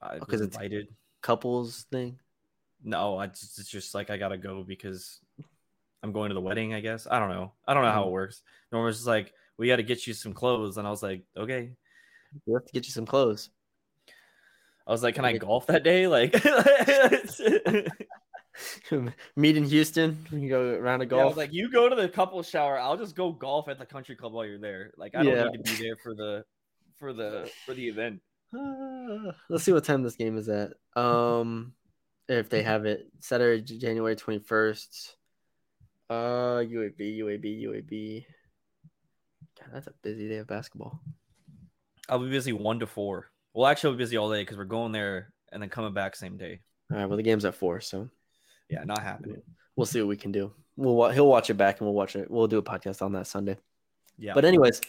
Because 0.00 0.40
oh, 0.40 0.44
it's- 0.44 0.54
invited. 0.54 0.88
Couples 1.20 1.84
thing. 1.90 2.18
No, 2.84 3.18
I 3.18 3.26
just, 3.26 3.58
it's 3.58 3.68
just 3.68 3.92
like 3.92 4.08
I 4.08 4.16
gotta 4.16 4.38
go 4.38 4.62
because 4.62 5.18
I'm 6.02 6.12
going 6.12 6.28
to 6.28 6.34
the 6.34 6.40
wedding. 6.40 6.74
I 6.74 6.80
guess 6.80 7.08
I 7.11 7.18
don't 7.18 7.30
know. 7.30 7.52
I 7.66 7.74
don't 7.74 7.82
know 7.82 7.90
how 7.90 8.02
it 8.02 8.04
mm-hmm. 8.04 8.12
works. 8.12 8.42
Norma's 8.70 8.98
just 8.98 9.08
like, 9.08 9.32
we 9.56 9.66
got 9.66 9.76
to 9.76 9.82
get 9.82 10.06
you 10.06 10.14
some 10.14 10.32
clothes, 10.32 10.78
and 10.78 10.87
I 10.87 10.90
was 10.90 11.02
like, 11.02 11.24
okay. 11.37 11.72
We 12.46 12.54
have 12.54 12.64
to 12.64 12.72
get 12.72 12.87
you 12.87 12.92
some 12.92 13.06
clothes. 13.06 13.50
I 14.87 14.92
was 14.92 15.02
like, 15.02 15.16
can 15.16 15.24
I 15.24 15.37
golf 15.37 15.66
that 15.66 15.82
day? 15.82 16.06
Like, 16.06 16.32
Meet 19.37 19.56
in 19.56 19.64
Houston. 19.64 20.24
We 20.32 20.40
can 20.40 20.48
go 20.48 20.74
around 20.74 21.02
a 21.02 21.04
Yeah, 21.04 21.16
I 21.16 21.18
golf. 21.18 21.30
was 21.30 21.37
like, 21.37 21.52
you 21.52 21.70
go 21.70 21.88
to 21.88 21.96
the 21.96 22.08
couple 22.08 22.42
shower. 22.42 22.78
I'll 22.78 22.96
just 22.96 23.14
go 23.16 23.32
golf 23.32 23.68
at 23.68 23.78
the 23.78 23.87
country 23.87 24.14
club 24.16 24.32
while 24.32 24.46
you're 24.46 24.58
there. 24.58 24.92
Like, 24.96 25.14
I 25.14 25.22
don't 25.22 25.34
Yeah. 25.34 25.44
need 25.44 25.64
to 25.64 25.76
be 25.76 25.82
there 25.82 25.96
for 25.96 26.14
the 26.14 26.44
for 26.98 27.12
the 27.12 27.50
for 27.66 27.74
the 27.74 27.88
event. 27.88 28.20
Uh, 28.56 29.32
let's 29.48 29.64
see 29.64 29.72
what 29.72 29.84
time 29.84 30.02
this 30.02 30.16
game 30.16 30.37
is 30.38 30.48
at. 30.48 30.72
Um, 30.96 31.72
if 32.28 32.48
they 32.50 32.62
have 32.62 32.84
it 32.87 33.06
Saturday, 33.20 33.62
January 33.78 34.16
twenty 34.16 34.40
first. 34.40 35.16
Uh, 36.11 36.62
UAB, 36.64 37.18
UAB, 37.18 37.62
UAB. 37.64 38.24
God, 39.61 39.68
that's 39.72 39.87
a 39.88 39.92
busy 40.02 40.28
day 40.28 40.37
of 40.37 40.46
basketball. 40.46 41.00
I'll 42.08 42.18
be 42.18 42.30
busy 42.30 42.52
one 42.52 42.78
to 42.80 42.87
four. 42.87 43.30
Well, 43.52 43.66
actually, 43.66 43.90
I'll 43.90 43.96
be 43.96 44.04
busy 44.04 44.16
all 44.16 44.30
day 44.30 44.40
because 44.42 44.56
we're 44.56 44.64
going 44.64 44.92
there 44.92 45.32
and 45.52 45.62
then 45.62 45.68
coming 45.68 45.92
back 45.92 46.16
same 46.16 46.38
day. 46.38 46.61
All 46.90 46.96
right, 46.98 47.06
well 47.06 47.16
the 47.18 47.22
game's 47.22 47.44
at 47.44 47.54
four, 47.54 47.80
so 47.80 48.08
Yeah, 48.70 48.84
not 48.84 49.02
happening. 49.02 49.42
we'll 49.76 49.84
see 49.87 50.00
what 50.00 50.08
we 50.08 50.16
can 50.16 50.32
do. 50.32 50.52
We'll 50.76 51.11
he'll 51.11 51.28
watch 51.28 51.50
it 51.50 51.54
back 51.54 51.80
and 51.80 51.87
we'll 51.87 51.94
watch 51.94 52.16
it. 52.16 52.30
We'll 52.30 52.46
do 52.46 52.58
a 52.58 52.62
podcast 52.62 53.02
on 53.02 53.12
that 53.12 53.26
Sunday. 53.26 53.58
Yeah, 54.16 54.32
But 54.34 54.44
anyways, 54.46 54.80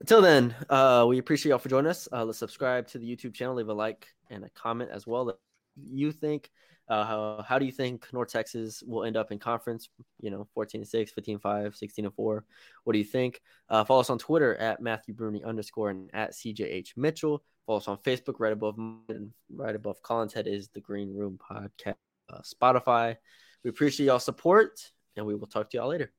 until 0.00 0.22
then, 0.22 0.54
uh, 0.68 1.04
we 1.08 1.18
appreciate 1.18 1.50
y'all 1.50 1.58
for 1.58 1.68
joining 1.68 1.90
us. 1.90 2.08
Uh, 2.12 2.24
let's 2.24 2.38
subscribe 2.38 2.86
to 2.88 2.98
the 2.98 3.06
YouTube 3.06 3.34
channel, 3.34 3.54
leave 3.54 3.68
a 3.68 3.74
like 3.74 4.06
and 4.30 4.44
a 4.44 4.50
comment 4.50 4.90
as 4.92 5.06
well. 5.06 5.26
That 5.26 5.36
you 5.76 6.10
think, 6.10 6.50
uh, 6.88 7.04
how, 7.04 7.44
how 7.46 7.58
do 7.58 7.66
you 7.66 7.72
think 7.72 8.06
North 8.12 8.30
Texas 8.30 8.82
will 8.82 9.04
end 9.04 9.16
up 9.16 9.30
in 9.30 9.38
conference? 9.38 9.90
You 10.20 10.30
know, 10.30 10.48
14 10.54 10.84
6, 10.84 11.12
15 11.12 11.38
5, 11.38 11.76
16 11.76 12.04
and 12.06 12.14
4. 12.14 12.44
What 12.84 12.92
do 12.94 12.98
you 12.98 13.04
think? 13.04 13.42
Uh, 13.68 13.84
follow 13.84 14.00
us 14.00 14.10
on 14.10 14.18
Twitter 14.18 14.56
at 14.56 14.80
Matthew 14.80 15.14
Bruni 15.14 15.44
underscore 15.44 15.90
and 15.90 16.10
at 16.14 16.32
CJH 16.32 16.96
Mitchell. 16.96 17.42
Follow 17.66 17.78
us 17.78 17.88
on 17.88 17.98
Facebook 17.98 18.36
right 18.38 18.52
above 18.52 18.78
right 19.54 19.76
above 19.76 20.02
Colin's 20.02 20.32
head 20.32 20.46
is 20.46 20.68
the 20.68 20.80
Green 20.80 21.14
Room 21.14 21.38
Podcast, 21.38 21.94
uh, 22.30 22.40
Spotify. 22.40 23.16
We 23.62 23.70
appreciate 23.70 24.06
y'all 24.06 24.18
support 24.18 24.80
and 25.16 25.26
we 25.26 25.34
will 25.34 25.46
talk 25.46 25.68
to 25.70 25.76
y'all 25.76 25.88
later. 25.88 26.10